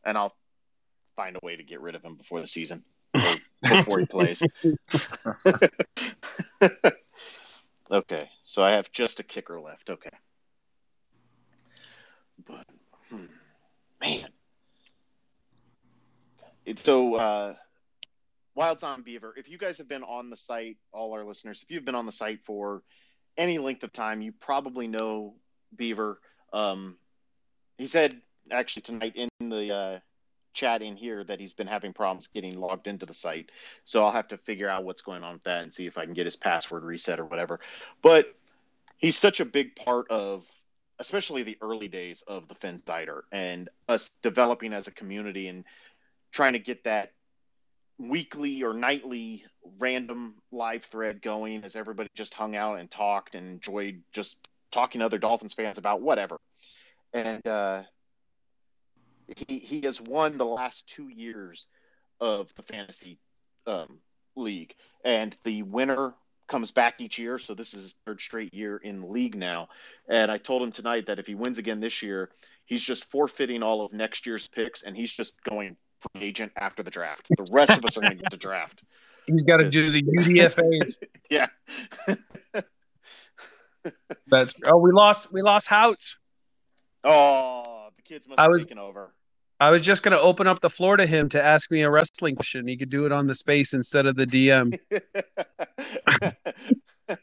[0.03, 0.35] and I'll
[1.15, 2.85] find a way to get rid of him before the season,
[3.63, 4.43] before he plays.
[7.91, 9.91] okay, so I have just a kicker left.
[9.91, 10.09] Okay,
[12.47, 12.65] but
[13.11, 13.27] hmm,
[14.01, 14.31] man,
[16.65, 17.17] it's so.
[17.17, 17.55] Uh,
[18.55, 19.35] Wilds on Beaver.
[19.37, 22.07] If you guys have been on the site, all our listeners, if you've been on
[22.07, 22.83] the site for
[23.37, 25.37] any length of time, you probably know
[25.77, 26.19] Beaver.
[26.53, 26.97] Um,
[27.79, 28.21] he said
[28.51, 29.99] actually tonight in the uh,
[30.53, 33.51] chat in here that he's been having problems getting logged into the site.
[33.85, 36.05] So I'll have to figure out what's going on with that and see if I
[36.05, 37.61] can get his password reset or whatever.
[38.03, 38.35] But
[38.99, 40.45] he's such a big part of
[40.99, 45.65] especially the early days of the Phinsider and us developing as a community and
[46.33, 47.13] trying to get that
[47.99, 49.45] weekly or nightly
[49.79, 54.37] random live thread going as everybody just hung out and talked and enjoyed just
[54.71, 56.39] talking to other Dolphins fans about whatever.
[57.13, 57.83] And uh,
[59.37, 61.67] he he has won the last two years
[62.21, 63.19] of the fantasy
[63.67, 63.99] um,
[64.37, 66.15] league, and the winner
[66.49, 67.39] comes back each year.
[67.39, 69.69] So this is his third straight year in the league now.
[70.09, 72.31] And I told him tonight that if he wins again this year,
[72.65, 76.83] he's just forfeiting all of next year's picks, and he's just going free agent after
[76.83, 77.29] the draft.
[77.37, 78.83] The rest of us are going to get the draft.
[79.27, 80.97] He's got to do the UDFA's.
[81.31, 81.49] yeah.
[84.27, 86.17] That's oh, we lost we lost Houts.
[87.05, 89.13] Oh, the kids must have I was- taken over.
[89.61, 91.91] I was just going to open up the floor to him to ask me a
[91.91, 92.69] wrestling question.
[92.69, 94.79] He could do it on the space instead of the DM.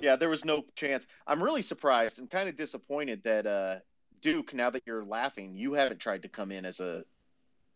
[0.00, 1.06] yeah, there was no chance.
[1.26, 3.76] I'm really surprised and kind of disappointed that uh,
[4.22, 4.54] Duke.
[4.54, 7.04] Now that you're laughing, you haven't tried to come in as a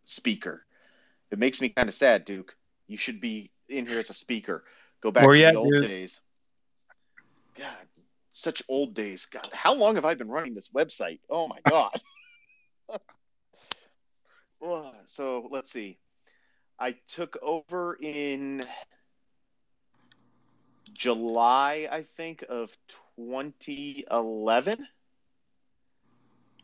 [0.05, 0.65] speaker.
[1.31, 2.57] It makes me kind of sad, Duke.
[2.87, 4.65] You should be in here as a speaker.
[5.03, 5.87] Go back Where to you the old dude?
[5.89, 6.21] days.
[7.57, 7.67] God,
[8.35, 9.27] such old days.
[9.27, 11.21] God, how long have I been running this website?
[11.31, 11.91] Oh my god.
[15.07, 15.99] So let's see.
[16.79, 18.63] I took over in
[20.93, 22.77] July, I think, of
[23.27, 24.87] 2011.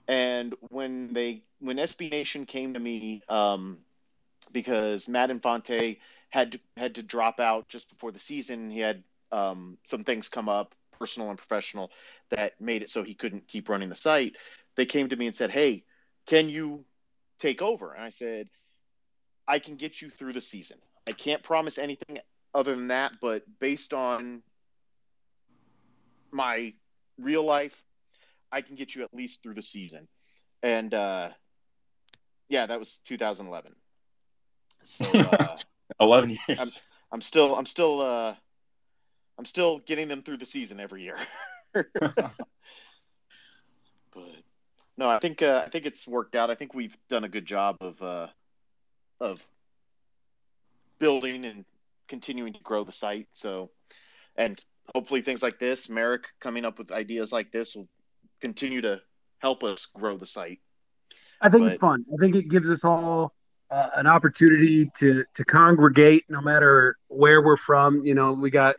[0.08, 3.78] And when they when SB Nation came to me, um,
[4.50, 6.00] because Matt Infante
[6.30, 10.28] had to, had to drop out just before the season, he had um, some things
[10.28, 11.90] come up, personal and professional,
[12.30, 14.36] that made it so he couldn't keep running the site.
[14.76, 15.84] They came to me and said, "Hey,
[16.26, 16.84] can you
[17.40, 18.48] take over?" And I said,
[19.48, 20.78] "I can get you through the season.
[21.08, 22.18] I can't promise anything
[22.54, 24.42] other than that, but based on
[26.30, 26.74] my
[27.18, 27.82] real life,
[28.52, 30.06] I can get you at least through the season."
[30.62, 31.30] And uh,
[32.50, 33.74] yeah, that was 2011.
[34.84, 35.56] So uh,
[36.00, 36.58] 11 years.
[36.58, 36.70] I'm,
[37.12, 38.34] I'm still I'm still uh,
[39.40, 41.16] I'm still getting them through the season every year.
[41.72, 41.86] but
[44.98, 46.50] no, I think uh, I think it's worked out.
[46.50, 48.26] I think we've done a good job of uh,
[49.18, 49.42] of
[50.98, 51.64] building and
[52.06, 53.28] continuing to grow the site.
[53.32, 53.70] So,
[54.36, 54.62] and
[54.94, 57.88] hopefully things like this, Marek coming up with ideas like this will
[58.42, 59.00] continue to
[59.38, 60.58] help us grow the site.
[61.40, 62.04] I think But- it's fun.
[62.12, 63.32] I think it gives us all
[63.70, 68.04] uh, an opportunity to to congregate, no matter where we're from.
[68.04, 68.76] You know, we got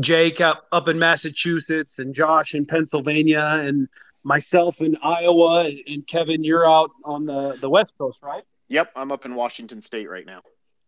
[0.00, 3.88] Jake up up in Massachusetts, and Josh in Pennsylvania, and
[4.24, 8.42] myself in Iowa, and, and Kevin, you're out on the the West Coast, right?
[8.68, 10.42] Yep, I'm up in Washington State right now.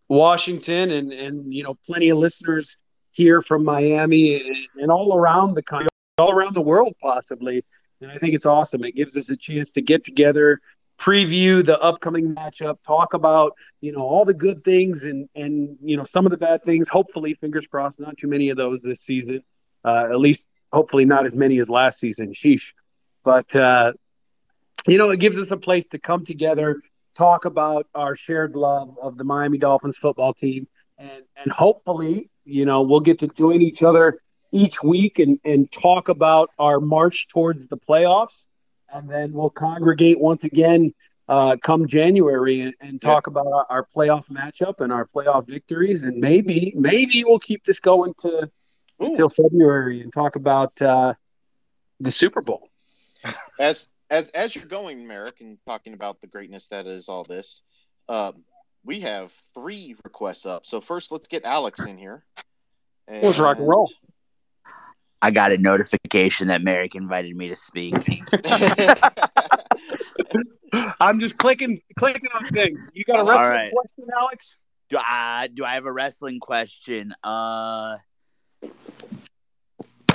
[0.08, 2.78] Washington, and and you know, plenty of listeners
[3.10, 5.88] here from Miami and, and all around the country,
[6.18, 7.64] all around the world, possibly.
[8.00, 8.84] And I think it's awesome.
[8.84, 10.60] It gives us a chance to get together,
[10.98, 15.96] preview the upcoming matchup, talk about you know all the good things and and you
[15.96, 16.88] know some of the bad things.
[16.88, 19.42] Hopefully, fingers crossed, not too many of those this season.
[19.84, 22.32] Uh, at least, hopefully, not as many as last season.
[22.32, 22.72] Sheesh.
[23.22, 23.92] But uh,
[24.86, 26.80] you know, it gives us a place to come together,
[27.16, 30.68] talk about our shared love of the Miami Dolphins football team,
[30.98, 34.20] and and hopefully, you know, we'll get to join each other
[34.52, 38.44] each week and and talk about our march towards the playoffs,
[38.92, 40.92] and then we'll congregate once again
[41.28, 46.04] uh, come January and, and talk about our, our, playoff matchup and our playoff victories,
[46.04, 48.50] and maybe maybe we'll keep this going to
[49.00, 51.14] until February and talk about uh,
[52.00, 52.68] the Super Bowl.
[53.58, 57.62] As as as you're going, Marek, and talking about the greatness that is all this,
[58.08, 58.44] um,
[58.84, 60.66] we have three requests up.
[60.66, 62.24] So first, let's get Alex in here.
[63.08, 63.22] And...
[63.22, 63.90] Let's rock and roll.
[65.24, 67.94] I got a notification that Marek invited me to speak.
[71.00, 72.78] I'm just clicking clicking on things.
[72.92, 73.72] You got a wrestling right.
[73.72, 74.58] question, Alex?
[74.90, 77.14] Do I do I have a wrestling question?
[77.24, 77.96] Uh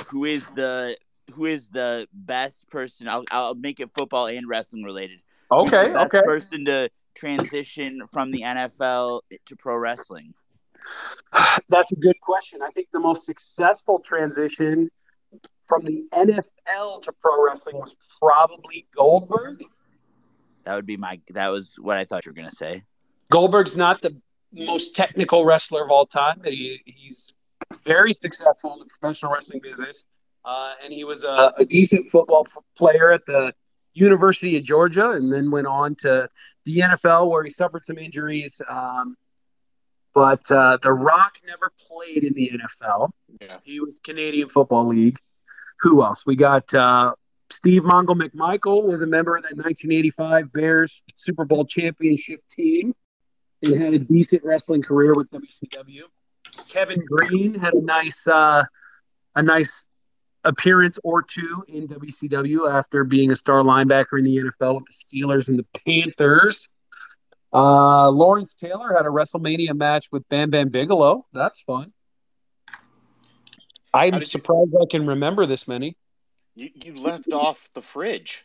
[0.06, 0.96] who is the
[1.32, 3.08] who is the best person?
[3.08, 5.18] I'll I'll make it football and wrestling related.
[5.50, 6.20] Okay, okay.
[6.22, 10.34] Person to transition from the NFL to pro wrestling.
[11.68, 12.62] That's a good question.
[12.62, 14.88] I think the most successful transition
[15.70, 19.62] from the NFL to pro wrestling was probably Goldberg.
[20.64, 21.20] That would be my.
[21.30, 22.82] That was what I thought you were going to say.
[23.30, 24.20] Goldberg's not the
[24.52, 26.42] most technical wrestler of all time.
[26.44, 27.32] He, he's
[27.84, 30.04] very successful in the professional wrestling business,
[30.44, 32.46] uh, and he was a, a decent football
[32.76, 33.54] player at the
[33.94, 36.28] University of Georgia, and then went on to
[36.64, 38.60] the NFL where he suffered some injuries.
[38.68, 39.16] Um,
[40.12, 43.10] but uh, The Rock never played in the NFL.
[43.40, 43.58] Yeah.
[43.62, 45.18] He was Canadian Football League.
[45.80, 46.24] Who else?
[46.26, 47.14] We got uh,
[47.50, 52.94] Steve Mongo McMichael was a member of that 1985 Bears Super Bowl championship team
[53.62, 56.02] and had a decent wrestling career with WCW.
[56.68, 58.64] Kevin Greene had a nice uh,
[59.34, 59.86] a nice
[60.44, 65.20] appearance or two in WCW after being a star linebacker in the NFL with the
[65.20, 66.68] Steelers and the Panthers.
[67.52, 71.26] Uh, Lawrence Taylor had a WrestleMania match with Bam Bam Bigelow.
[71.32, 71.92] That's fun.
[73.92, 74.80] I'm surprised you...
[74.82, 75.96] I can remember this many.
[76.54, 78.44] You, you left off the fridge.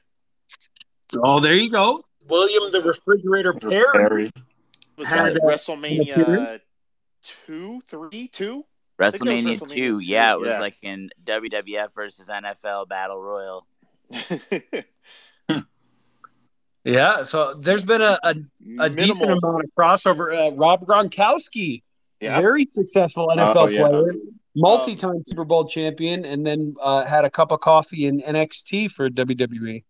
[1.17, 2.03] Oh, there you go.
[2.27, 4.31] William the Refrigerator Perry.
[4.97, 6.59] Was that WrestleMania
[7.45, 8.65] two, three, two?
[8.99, 10.59] WrestleMania, WrestleMania 2, 2, yeah, it was yeah.
[10.59, 13.67] like in WWF versus NFL Battle Royal.
[16.85, 18.35] yeah, so there's been a, a,
[18.79, 20.47] a decent amount of crossover.
[20.47, 21.83] Uh, Rob Gronkowski,
[22.21, 22.39] yeah.
[22.39, 23.87] very successful NFL oh, yeah.
[23.87, 24.13] player,
[24.55, 28.91] multi-time um, Super Bowl champion, and then uh, had a cup of coffee in NXT
[28.91, 29.83] for WWE.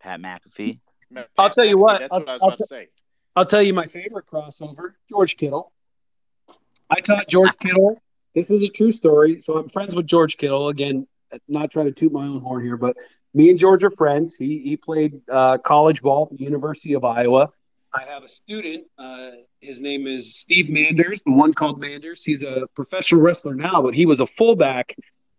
[0.00, 0.80] Pat McAfee.
[1.14, 2.00] Pat I'll tell you what.
[2.00, 2.88] That's I'll, what I was I'll about t- to say.
[3.36, 5.72] I'll tell you my favorite crossover: George Kittle.
[6.90, 7.98] I taught George Kittle.
[8.34, 9.40] This is a true story.
[9.40, 10.68] So I'm friends with George Kittle.
[10.68, 11.06] Again,
[11.48, 12.96] not trying to toot my own horn here, but
[13.32, 14.34] me and George are friends.
[14.34, 17.50] He he played uh, college ball at the University of Iowa.
[17.92, 18.86] I have a student.
[18.98, 19.30] Uh,
[19.64, 22.22] his name is Steve Manders, the one called Manders.
[22.22, 24.94] He's a professional wrestler now, but he was a fullback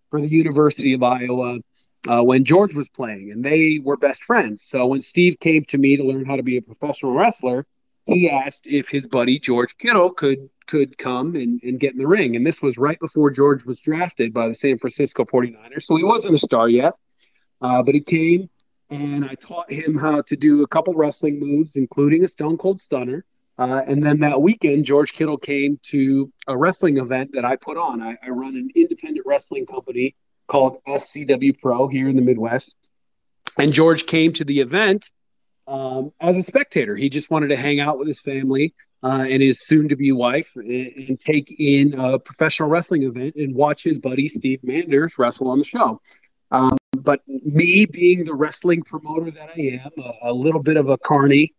[0.09, 1.59] for the University of Iowa
[2.07, 4.63] uh, when George was playing, and they were best friends.
[4.63, 7.65] So when Steve came to me to learn how to be a professional wrestler,
[8.05, 12.07] he asked if his buddy George Kittle could could come and, and get in the
[12.07, 12.35] ring.
[12.35, 15.83] And this was right before George was drafted by the San Francisco 49ers.
[15.83, 16.93] So he wasn't a star yet,
[17.61, 18.49] uh, but he came
[18.89, 22.81] and I taught him how to do a couple wrestling moves, including a Stone Cold
[22.81, 23.25] Stunner.
[23.57, 27.77] Uh, and then that weekend, George Kittle came to a wrestling event that I put
[27.77, 28.01] on.
[28.01, 30.15] I, I run an independent wrestling company
[30.47, 32.75] called SCW Pro here in the Midwest.
[33.57, 35.09] And George came to the event
[35.67, 36.95] um, as a spectator.
[36.95, 40.87] He just wanted to hang out with his family uh, and his soon-to-be wife and,
[41.09, 45.59] and, take in a professional wrestling event and watch his buddy Steve Manders wrestle on
[45.59, 46.01] the show.
[46.51, 50.89] Um, but me being the wrestling promoter that I am, a, a little bit of
[50.89, 51.53] a carny,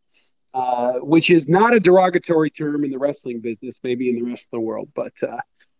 [0.56, 4.46] uh, which is not a derogatory term in the wrestling business, maybe in the rest
[4.46, 5.36] of the world, but uh,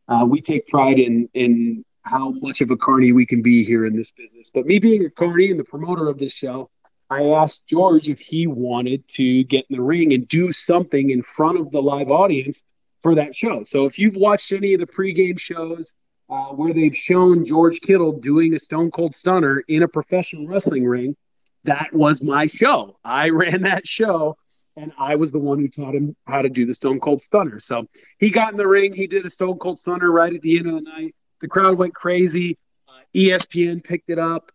[0.06, 3.86] uh, we take pride in in how much of a carny we can be here
[3.86, 4.50] in this business.
[4.52, 6.68] But me being a carny and the promoter of this show,
[7.08, 11.22] I asked George if he wanted to get in the ring and do something in
[11.22, 12.62] front of the live audience
[13.00, 13.62] for that show.
[13.62, 15.94] So if you've watched any of the pregame shows
[16.28, 20.84] uh, where they've shown George Kittle doing a Stone Cold Stunner in a professional wrestling
[20.84, 21.16] ring,
[21.64, 22.98] that was my show.
[23.02, 24.36] I ran that show
[24.76, 27.60] and I was the one who taught him how to do the Stone Cold Stunner.
[27.60, 27.86] So
[28.18, 30.68] he got in the ring, he did a Stone Cold Stunner right at the end
[30.68, 31.14] of the night.
[31.40, 32.58] The crowd went crazy.
[32.88, 34.52] Uh, ESPN picked it up.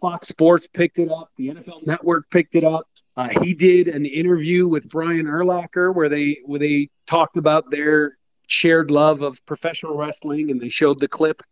[0.00, 1.30] Fox Sports picked it up.
[1.36, 2.86] The NFL Network picked it up.
[3.16, 8.16] Uh, he did an interview with Brian Urlacher where they where they talked about their
[8.48, 11.42] shared love of professional wrestling, and they showed the clip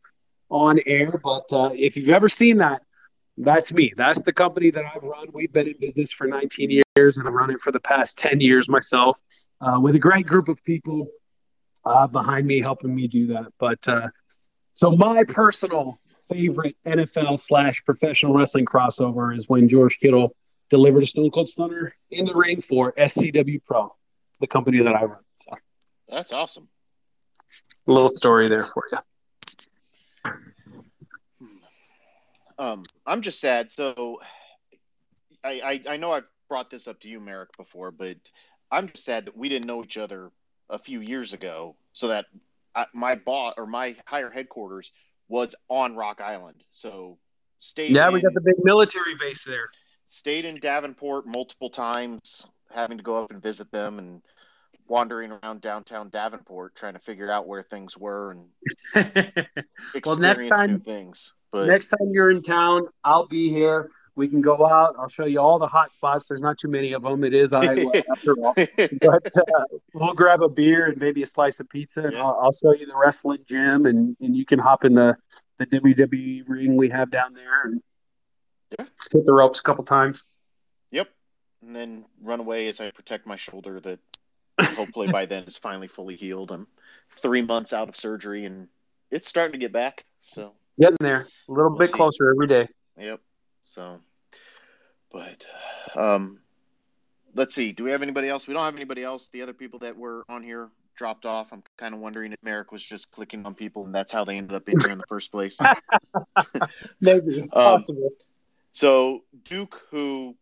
[0.51, 1.21] on air.
[1.23, 2.83] But uh, if you've ever seen that,
[3.45, 3.93] that's me.
[3.97, 5.28] That's the company that I've run.
[5.32, 8.40] We've been in business for 19 years, and I've run it for the past 10
[8.40, 9.20] years myself,
[9.61, 11.09] uh, with a great group of people
[11.84, 13.53] uh, behind me helping me do that.
[13.59, 14.09] But uh,
[14.72, 15.99] so my personal
[16.32, 20.34] favorite NFL slash professional wrestling crossover is when George Kittle
[20.70, 23.90] delivered a Stone Cold Stunner in the ring for SCW Pro,
[24.40, 25.20] the company that I run.
[25.36, 25.57] So
[26.09, 26.68] That's awesome.
[27.86, 28.99] a little story there for you.
[32.63, 33.73] Um, I'm just sad.
[33.73, 34.21] So
[35.43, 38.17] I, I I know I've brought this up to you, Marek, before, but
[38.71, 40.31] I'm just sad that we didn't know each other
[40.71, 42.27] a few years ago, so that
[42.77, 44.93] I, my boss or my higher headquarters
[45.29, 46.63] was on Rock Island.
[46.71, 47.19] So
[47.59, 47.91] stayed.
[47.91, 49.69] Yeah, in, we got the big military base there.
[50.07, 54.23] stayed in Davenport multiple times, having to go up and visit them and
[54.87, 58.49] wandering around downtown Davenport trying to figure out where things were and
[58.95, 59.49] experience
[60.07, 61.33] Well, next new time- things.
[61.53, 63.91] But Next time you're in town, I'll be here.
[64.15, 64.97] We can go out.
[64.99, 66.29] I'll show you all the hot spots.
[66.29, 67.25] There's not too many of them.
[67.25, 68.55] It is Iowa after all.
[68.55, 72.53] But uh, we'll grab a beer and maybe a slice of pizza, and I'll, I'll
[72.53, 75.15] show you the wrestling gym, and, and you can hop in the,
[75.59, 77.83] the WWE ring we have down there and
[78.79, 80.25] hit the ropes a couple times.
[80.91, 81.09] Yep.
[81.63, 83.99] And then run away as I protect my shoulder that
[84.61, 86.51] hopefully by then is finally fully healed.
[86.51, 86.67] I'm
[87.17, 88.69] three months out of surgery and
[89.11, 90.05] it's starting to get back.
[90.21, 91.97] So, Getting there, a little bit see.
[91.97, 92.68] closer every day.
[92.99, 93.20] yep.
[93.62, 94.01] So,
[95.12, 95.47] but,
[95.95, 96.41] um,
[97.35, 97.73] let's see.
[97.73, 98.49] Do we have anybody else?
[98.49, 99.29] We don't have anybody else.
[99.29, 101.53] The other people that were on here dropped off.
[101.53, 104.37] I'm kind of wondering if Marek was just clicking on people and that's how they
[104.37, 105.59] ended up in here in the first place.
[107.01, 108.11] Maybe it's possible.
[108.73, 110.37] So Duke, who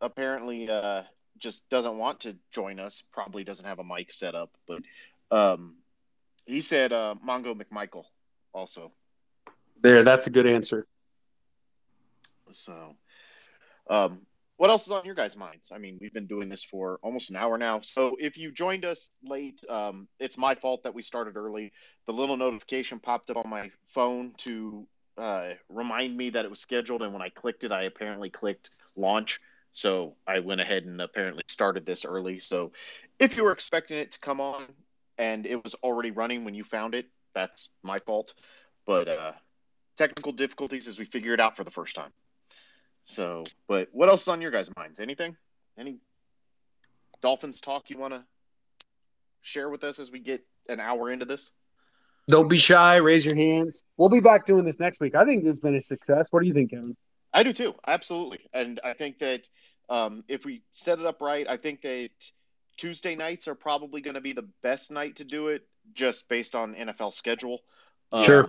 [0.00, 1.02] apparently uh,
[1.38, 4.82] just doesn't want to join us, probably doesn't have a mic set up, but
[5.30, 5.76] um,
[6.46, 8.04] he said uh, Mongo McMichael
[8.52, 8.92] also.
[9.84, 10.86] There, that's a good answer.
[12.50, 12.96] So,
[13.90, 14.22] um,
[14.56, 15.72] what else is on your guys' minds?
[15.72, 17.80] I mean, we've been doing this for almost an hour now.
[17.80, 21.70] So, if you joined us late, um, it's my fault that we started early.
[22.06, 24.86] The little notification popped up on my phone to
[25.18, 28.70] uh, remind me that it was scheduled, and when I clicked it, I apparently clicked
[28.96, 29.38] launch.
[29.72, 32.38] So, I went ahead and apparently started this early.
[32.38, 32.72] So,
[33.18, 34.64] if you were expecting it to come on
[35.18, 37.04] and it was already running when you found it,
[37.34, 38.32] that's my fault.
[38.86, 39.32] But uh,
[39.96, 42.12] technical difficulties as we figure it out for the first time.
[43.04, 45.00] So, but what else is on your guys' minds?
[45.00, 45.36] Anything?
[45.78, 45.98] Any
[47.22, 48.24] Dolphins talk you want to
[49.42, 51.52] share with us as we get an hour into this?
[52.28, 52.96] Don't be shy.
[52.96, 53.82] Raise your hands.
[53.96, 55.14] We'll be back doing this next week.
[55.14, 56.28] I think this has been a success.
[56.30, 56.96] What do you think, Kevin?
[57.32, 58.40] I do too, absolutely.
[58.54, 59.48] And I think that
[59.90, 62.10] um, if we set it up right, I think that
[62.76, 66.54] Tuesday nights are probably going to be the best night to do it, just based
[66.54, 67.60] on NFL schedule.
[68.22, 68.48] Sure.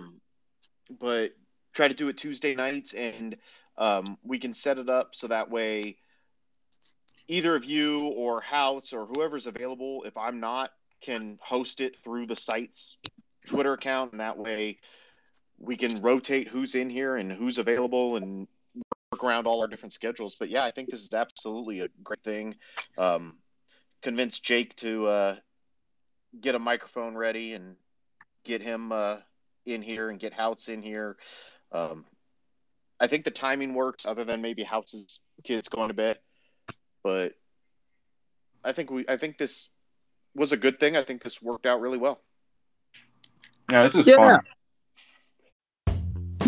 [0.90, 1.32] But
[1.72, 3.36] try to do it Tuesday nights, and
[3.76, 5.98] um, we can set it up so that way
[7.28, 10.70] either of you or Houts or whoever's available, if I'm not,
[11.00, 12.98] can host it through the site's
[13.46, 14.78] Twitter account, and that way
[15.58, 18.46] we can rotate who's in here and who's available and
[19.12, 20.34] work around all our different schedules.
[20.34, 22.54] But yeah, I think this is absolutely a great thing.
[22.98, 23.38] Um,
[24.02, 25.36] convince Jake to uh,
[26.40, 27.76] get a microphone ready and
[28.44, 29.16] get him uh,
[29.66, 31.16] in here and get Houts in here.
[31.72, 32.04] Um,
[32.98, 36.18] I think the timing works, other than maybe Houts' kids going to bed.
[37.02, 37.32] But
[38.64, 39.68] I think we, I think this
[40.34, 40.96] was a good thing.
[40.96, 42.20] I think this worked out really well.
[43.70, 44.16] Yeah, this is Yeah.
[44.16, 44.40] fun.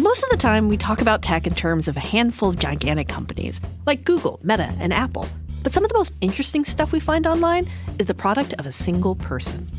[0.00, 3.08] Most of the time, we talk about tech in terms of a handful of gigantic
[3.08, 5.26] companies like Google, Meta, and Apple.
[5.64, 8.72] But some of the most interesting stuff we find online is the product of a
[8.72, 9.68] single person.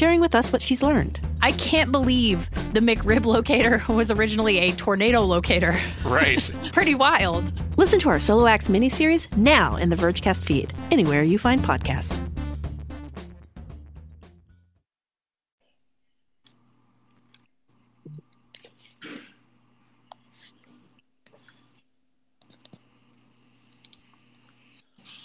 [0.00, 1.20] sharing with us what she's learned.
[1.42, 5.76] I can't believe the McRib locator was originally a tornado locator.
[6.06, 6.50] Right.
[6.72, 7.52] Pretty wild.
[7.76, 12.16] Listen to our Solo Acts miniseries now in the Vergecast feed, anywhere you find podcasts.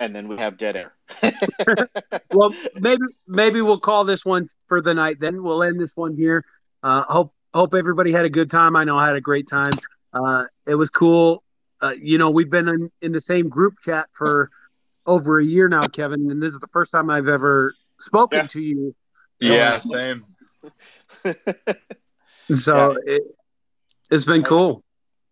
[0.02, 0.91] And then we have dead air.
[2.34, 5.20] well, maybe maybe we'll call this one for the night.
[5.20, 6.46] Then we'll end this one here.
[6.84, 8.76] Uh, hope hope everybody had a good time.
[8.76, 9.74] I know I had a great time.
[10.14, 11.44] Uh, it was cool.
[11.82, 14.50] Uh, you know, we've been in, in the same group chat for
[15.06, 18.62] over a year now, Kevin, and this is the first time I've ever spoken to
[18.62, 18.96] you.
[19.40, 20.26] Yeah, same.
[22.54, 23.24] So it,
[24.12, 24.84] it's been cool.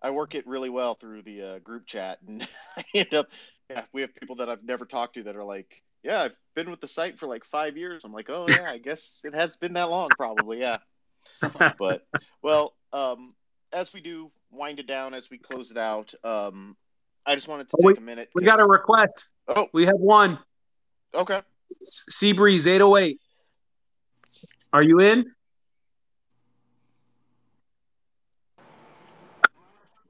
[0.01, 2.45] I work it really well through the uh, group chat, and
[2.77, 3.29] I end up
[3.73, 6.69] Yeah, we have people that I've never talked to that are like, "Yeah, I've been
[6.69, 9.57] with the site for like five years." I'm like, "Oh yeah, I guess it has
[9.57, 10.77] been that long, probably." Yeah.
[11.79, 12.05] but
[12.41, 13.23] well, um,
[13.71, 16.77] as we do wind it down, as we close it out, um,
[17.25, 18.29] I just wanted to Oh, take we, a minute.
[18.35, 19.27] we got a request.
[19.47, 20.37] Oh, we have one.
[21.15, 21.41] Okay.
[22.11, 23.19] Seabreeze 808.
[24.71, 25.25] Are you in?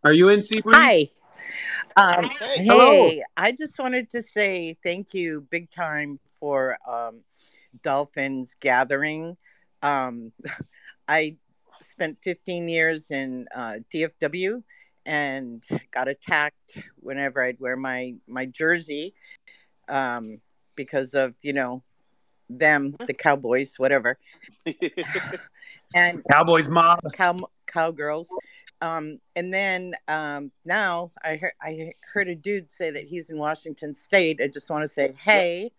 [0.04, 0.74] Are you in Seabreeze?
[0.74, 1.10] Hi.
[1.96, 2.50] Um, Hey.
[2.56, 3.24] hey, Hello.
[3.38, 7.22] I just wanted to say thank you big time for um,
[7.82, 9.38] Dolphins gathering.
[9.82, 10.32] Um,
[11.08, 11.38] I
[11.82, 14.64] spent 15 years in uh, DFW
[15.06, 19.14] and got attacked whenever I'd wear my, my jersey
[19.90, 20.40] um,
[20.76, 21.84] because of, you know,
[22.50, 24.18] them, the Cowboys, whatever.
[25.96, 27.00] and Cowboys mob.
[27.14, 27.38] cow
[27.68, 28.28] cowgirls.
[28.84, 33.38] Um, and then um, now I heard I heard a dude say that he's in
[33.38, 34.42] Washington State.
[34.44, 35.72] I just want to say, hey,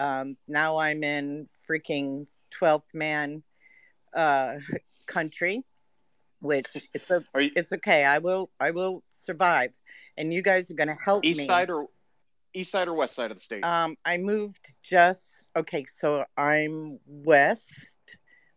[0.00, 3.44] um, now I'm in freaking twelfth man
[4.12, 4.56] uh,
[5.06, 5.62] country,
[6.40, 8.04] which it's a, it's okay.
[8.04, 9.70] I will I will survive,
[10.18, 11.46] and you guys are going to help East me.
[11.46, 11.86] side or
[12.52, 13.64] east side or west side of the state?
[13.64, 15.84] Um, I moved just okay.
[15.88, 17.94] So I'm west.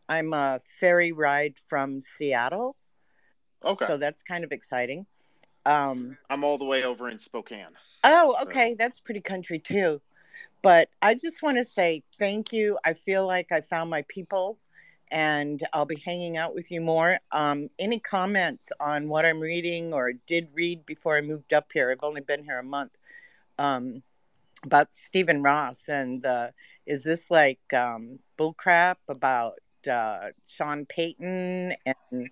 [0.09, 2.75] I'm a ferry ride from Seattle.
[3.63, 3.85] Okay.
[3.85, 5.05] So that's kind of exciting.
[5.65, 7.67] Um, I'm all the way over in Spokane.
[8.03, 8.75] oh, okay.
[8.77, 10.01] That's pretty country too.
[10.61, 12.77] But I just want to say thank you.
[12.85, 14.57] I feel like I found my people
[15.11, 17.19] and I'll be hanging out with you more.
[17.31, 21.91] Um, any comments on what I'm reading or did read before I moved up here?
[21.91, 22.99] I've only been here a month.
[23.59, 24.01] Um,
[24.63, 26.47] about Stephen Ross and uh,
[26.85, 32.29] is this like um, bullcrap about uh, Sean Payton and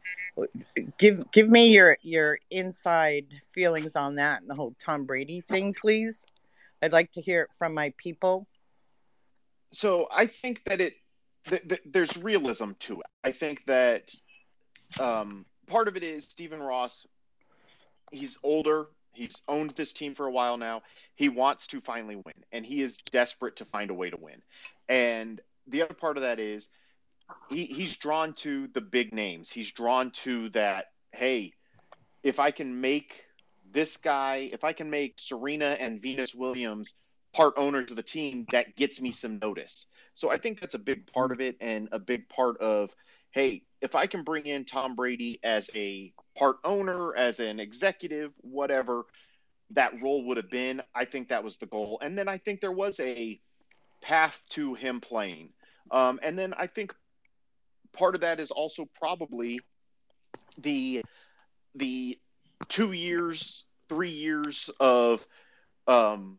[0.97, 5.73] give give me your your inside feelings on that and the whole Tom Brady thing,
[5.73, 6.25] please.
[6.81, 8.47] I'd like to hear it from my people.
[9.71, 10.93] so I think that it
[11.45, 13.07] th- th- there's realism to it.
[13.23, 14.13] I think that
[14.99, 17.05] um, part of it is Stephen Ross.
[18.11, 18.87] He's older.
[19.13, 20.81] He's owned this team for a while now.
[21.15, 24.41] He wants to finally win, and he is desperate to find a way to win.
[24.89, 26.69] And the other part of that is
[27.49, 29.51] he, he's drawn to the big names.
[29.51, 30.85] He's drawn to that.
[31.11, 31.53] Hey,
[32.23, 33.25] if I can make
[33.71, 36.95] this guy, if I can make Serena and Venus Williams
[37.33, 39.87] part owners of the team, that gets me some notice.
[40.13, 42.93] So I think that's a big part of it and a big part of,
[43.31, 48.33] hey, if I can bring in Tom Brady as a part owner, as an executive,
[48.41, 49.05] whatever
[49.71, 51.99] that role would have been, I think that was the goal.
[52.01, 53.39] And then I think there was a
[54.01, 55.49] path to him playing.
[55.91, 56.93] Um, and then I think
[57.93, 59.61] part of that is also probably
[60.57, 61.03] the
[61.75, 62.19] the
[62.67, 65.25] two years, three years of
[65.87, 66.37] um,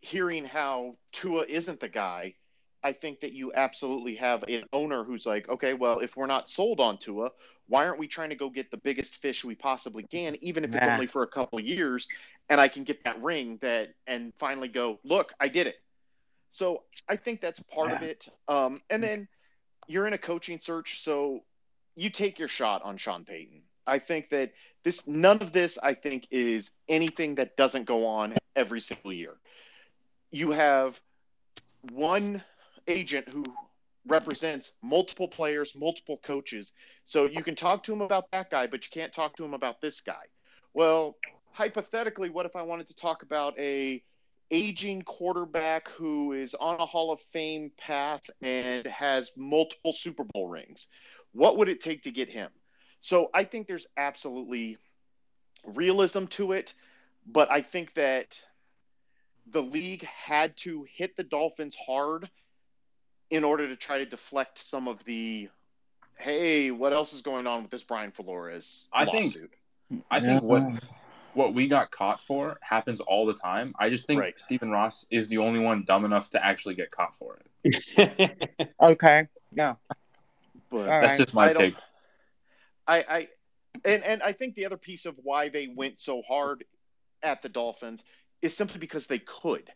[0.00, 2.34] hearing how Tua isn't the guy.
[2.82, 6.48] I think that you absolutely have an owner who's like, okay, well, if we're not
[6.48, 7.32] sold on Tua,
[7.66, 10.72] why aren't we trying to go get the biggest fish we possibly can, even if
[10.74, 12.06] it's only for a couple years,
[12.48, 15.76] and I can get that ring that and finally go, look, I did it.
[16.52, 18.28] So I think that's part of it.
[18.46, 19.28] Um, and then
[19.88, 21.42] you're in a coaching search, so
[21.96, 23.62] you take your shot on Sean Payton.
[23.86, 24.52] I think that
[24.84, 29.34] this none of this I think is anything that doesn't go on every single year.
[30.30, 31.00] You have
[31.90, 32.42] one
[32.86, 33.44] agent who
[34.06, 36.72] represents multiple players, multiple coaches.
[37.04, 39.54] So you can talk to him about that guy, but you can't talk to him
[39.54, 40.24] about this guy.
[40.74, 41.16] Well,
[41.52, 44.02] hypothetically, what if I wanted to talk about a
[44.50, 50.48] aging quarterback who is on a Hall of Fame path and has multiple Super Bowl
[50.48, 50.88] rings?
[51.32, 52.50] What would it take to get him?
[53.00, 54.78] So I think there's absolutely
[55.64, 56.74] realism to it,
[57.26, 58.42] but I think that
[59.50, 62.28] the league had to hit the Dolphins hard
[63.30, 65.48] in order to try to deflect some of the
[66.18, 69.36] hey, what else is going on with this Brian Flores I think-
[70.10, 70.62] I think what
[71.38, 73.72] what we got caught for happens all the time.
[73.78, 77.14] I just think Stephen Ross is the only one dumb enough to actually get caught
[77.14, 78.68] for it.
[78.80, 79.28] Okay.
[79.52, 79.74] Yeah.
[80.70, 81.18] But All That's right.
[81.18, 81.74] just my I take.
[82.86, 83.28] I, I
[83.84, 86.64] and and I think the other piece of why they went so hard
[87.22, 88.02] at the Dolphins
[88.42, 89.70] is simply because they could.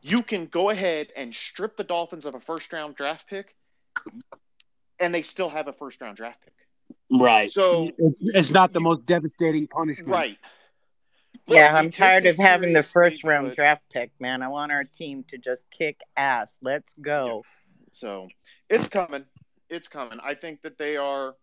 [0.00, 3.54] You can go ahead and strip the Dolphins of a first round draft pick,
[4.98, 6.54] and they still have a first round draft pick.
[7.10, 7.50] Right.
[7.50, 10.08] So it's it's not the most devastating punishment.
[10.08, 10.38] right.
[11.46, 14.42] Yeah, I'm tired of having the first round but- draft pick, man.
[14.42, 16.58] I want our team to just kick ass.
[16.62, 17.44] Let's go.
[17.90, 18.28] So
[18.68, 19.24] it's coming.
[19.68, 20.18] It's coming.
[20.22, 21.34] I think that they are.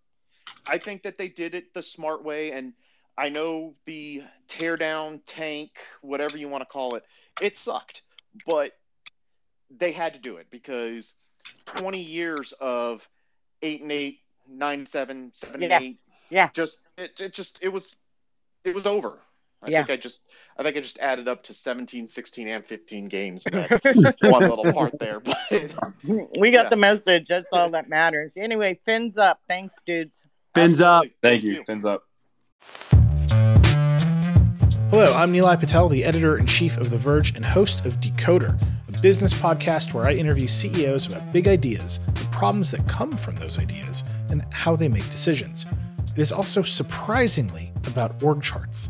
[0.66, 2.74] I think that they did it the smart way, and
[3.18, 5.72] I know the tear down tank,
[6.02, 7.04] whatever you want to call it,
[7.42, 8.02] it sucked,
[8.48, 8.72] but
[9.70, 11.14] they had to do it because
[11.66, 13.08] 20 years of
[13.62, 15.76] eight and eight, nine seven, seven Yeah.
[15.76, 16.00] and eight,
[16.32, 16.50] Yeah.
[16.54, 17.98] just it, it just it was
[18.64, 19.20] it was over.
[19.62, 19.80] I Yeah.
[19.86, 20.22] think I just
[20.58, 24.42] I think I just added up to 17, 16, and 15 games in that one
[24.50, 25.20] little part there.
[25.20, 25.38] But
[26.38, 26.70] we got Yeah.
[26.70, 27.28] the message.
[27.28, 28.34] That's all that matters.
[28.38, 29.40] Anyway, fins up.
[29.50, 30.26] Thanks, dudes.
[30.56, 31.04] Fins up.
[31.22, 31.64] Thank you.
[31.66, 32.04] Fins up.
[34.90, 38.60] Hello, I'm Nilay Patel, the editor in chief of The Verge and host of Decoder,
[38.88, 43.36] a business podcast where I interview CEOs about big ideas, the problems that come from
[43.36, 45.68] those ideas, and how they make decisions.
[46.16, 48.90] It is also surprisingly about org charts.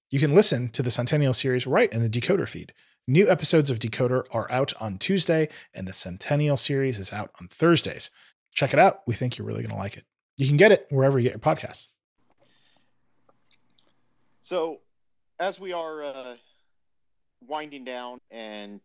[0.11, 2.73] You can listen to the Centennial series right in the Decoder feed.
[3.07, 7.47] New episodes of Decoder are out on Tuesday, and the Centennial series is out on
[7.47, 8.09] Thursdays.
[8.53, 9.03] Check it out.
[9.07, 10.03] We think you're really going to like it.
[10.35, 11.87] You can get it wherever you get your podcasts.
[14.41, 14.81] So,
[15.39, 16.35] as we are uh,
[17.47, 18.81] winding down and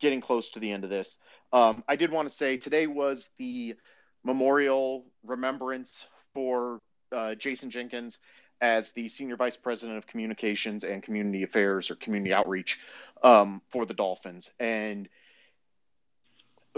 [0.00, 1.16] getting close to the end of this,
[1.54, 3.74] um, I did want to say today was the
[4.22, 6.78] memorial remembrance for
[7.10, 8.18] uh, Jason Jenkins
[8.62, 12.78] as the senior vice president of communications and community affairs or community outreach
[13.22, 15.08] um, for the Dolphins, and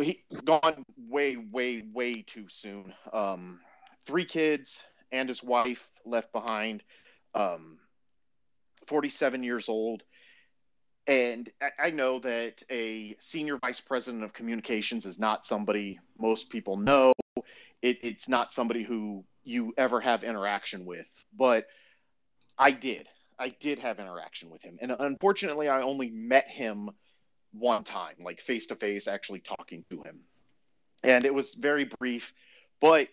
[0.01, 2.93] he's gone way, way, way too soon.
[3.13, 3.61] Um,
[4.05, 4.83] three kids
[5.13, 6.83] and his wife left behind.
[7.35, 7.79] Um,
[8.87, 10.03] 47 years old.
[11.07, 16.79] And I, know that a senior vice president of communications is not somebody most people
[16.79, 17.13] know.
[17.83, 21.67] It, it's not somebody who you ever have interaction with, but
[22.59, 23.09] I did.
[23.39, 24.79] I did have interaction with him.
[24.81, 26.91] And unfortunately, I only met him
[27.53, 30.21] one time, like face to face, actually talking to him.
[31.03, 32.33] And it was very brief,
[32.81, 33.09] but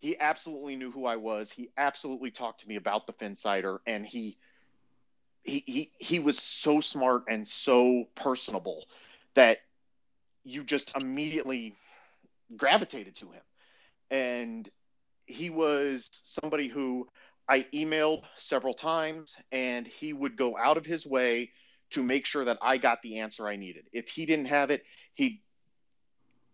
[0.00, 1.50] he absolutely knew who I was.
[1.50, 4.38] He absolutely talked to me about the Phinsider, and he
[5.42, 8.86] he he he was so smart and so personable
[9.34, 9.58] that
[10.42, 11.74] you just immediately
[12.56, 13.42] gravitated to him.
[14.10, 14.68] And
[15.30, 17.08] he was somebody who
[17.48, 21.50] I emailed several times, and he would go out of his way
[21.90, 23.86] to make sure that I got the answer I needed.
[23.92, 24.84] If he didn't have it,
[25.14, 25.40] he'd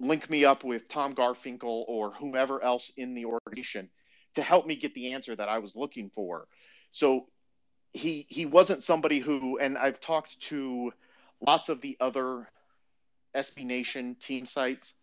[0.01, 3.91] link me up with Tom Garfinkel or whomever else in the organization
[4.35, 6.47] to help me get the answer that I was looking for.
[6.93, 7.27] So
[7.93, 10.93] he he wasn't somebody who and I've talked to
[11.47, 12.47] lots of the other
[13.35, 14.95] SB Nation team sites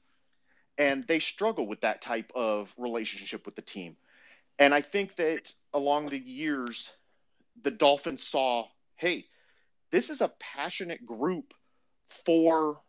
[0.78, 3.96] and they struggle with that type of relationship with the team.
[4.60, 6.92] And I think that along the years
[7.62, 9.26] the Dolphins saw, hey,
[9.92, 11.54] this is a passionate group
[12.26, 12.80] for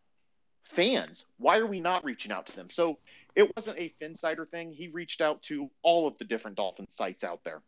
[0.64, 1.26] fans.
[1.38, 2.70] Why are we not reaching out to them?
[2.70, 2.98] So
[3.34, 4.72] it wasn't a Phinsider thing.
[4.72, 7.62] He reached out to all of the different Dolphin sites out there.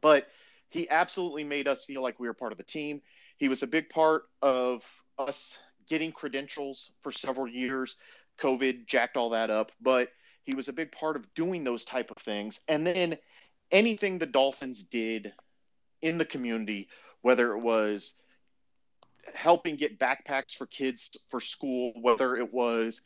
[0.00, 0.28] But
[0.68, 3.02] he absolutely made us feel like we were part of the team.
[3.36, 4.84] He was a big part of
[5.18, 5.58] us
[5.88, 7.96] getting credentials for several years.
[8.38, 10.10] COVID jacked all that up, but
[10.44, 12.60] he was a big part of doing those type of things.
[12.68, 13.18] And then
[13.70, 15.32] anything the Dolphins did
[16.00, 16.88] in the community,
[17.22, 18.14] whether it was
[19.34, 23.00] helping get backpacks for kids for school, whether it was,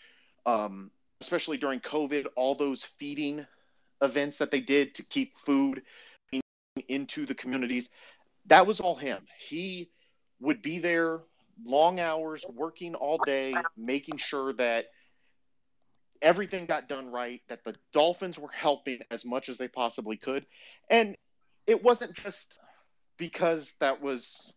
[0.47, 0.91] um,
[1.21, 3.47] especially during COVID, all those feeding
[4.03, 5.83] events that they did to keep food
[6.89, 7.91] into the communities.
[8.47, 9.27] That was all him.
[9.39, 9.91] He
[10.41, 11.21] would be there
[11.65, 14.87] long hours, working all day, making sure that
[16.23, 20.47] everything got done right, that the Dolphins were helping as much as they possibly could.
[20.91, 21.17] And
[21.67, 22.59] it wasn't just
[23.17, 24.53] because that was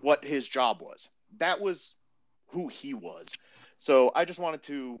[0.00, 1.08] what his job was,
[1.38, 1.94] that was
[2.48, 3.28] who he was.
[3.78, 5.00] So I just wanted to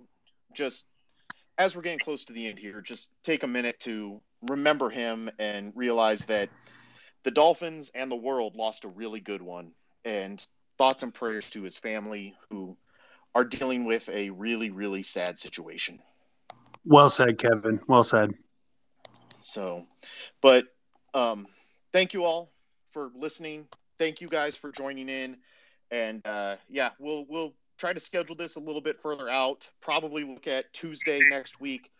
[0.52, 0.86] just,
[1.58, 5.30] as we're getting close to the end here, just take a minute to remember him
[5.38, 6.48] and realize that
[7.22, 9.72] the Dolphins and the world lost a really good one.
[10.04, 10.44] And
[10.76, 12.76] thoughts and prayers to his family who
[13.34, 16.00] are dealing with a really, really sad situation.
[16.84, 17.80] Well said, Kevin.
[17.88, 18.32] Well said.
[19.38, 19.86] So,
[20.40, 20.66] but
[21.14, 21.46] um,
[21.92, 22.52] thank you all
[22.92, 23.66] for listening.
[23.98, 25.38] Thank you guys for joining in.
[25.90, 29.68] And uh, yeah, we'll we'll try to schedule this a little bit further out.
[29.80, 31.90] Probably look at Tuesday next week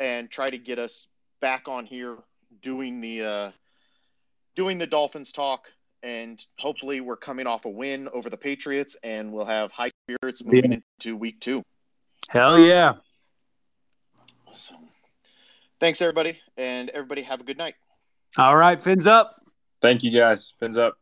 [0.00, 1.08] and try to get us
[1.40, 2.18] back on here
[2.60, 3.50] doing the uh,
[4.54, 5.66] doing the Dolphins talk,
[6.02, 10.44] and hopefully we're coming off a win over the Patriots, and we'll have high spirits
[10.44, 10.78] moving yeah.
[10.98, 11.62] into week two.
[12.28, 12.94] Hell yeah.
[14.52, 14.74] So,
[15.80, 16.38] thanks, everybody.
[16.56, 17.74] And everybody have a good night.
[18.36, 18.80] All right.
[18.80, 19.36] Fins up.
[19.80, 20.54] Thank you, guys.
[20.60, 20.96] Fins up.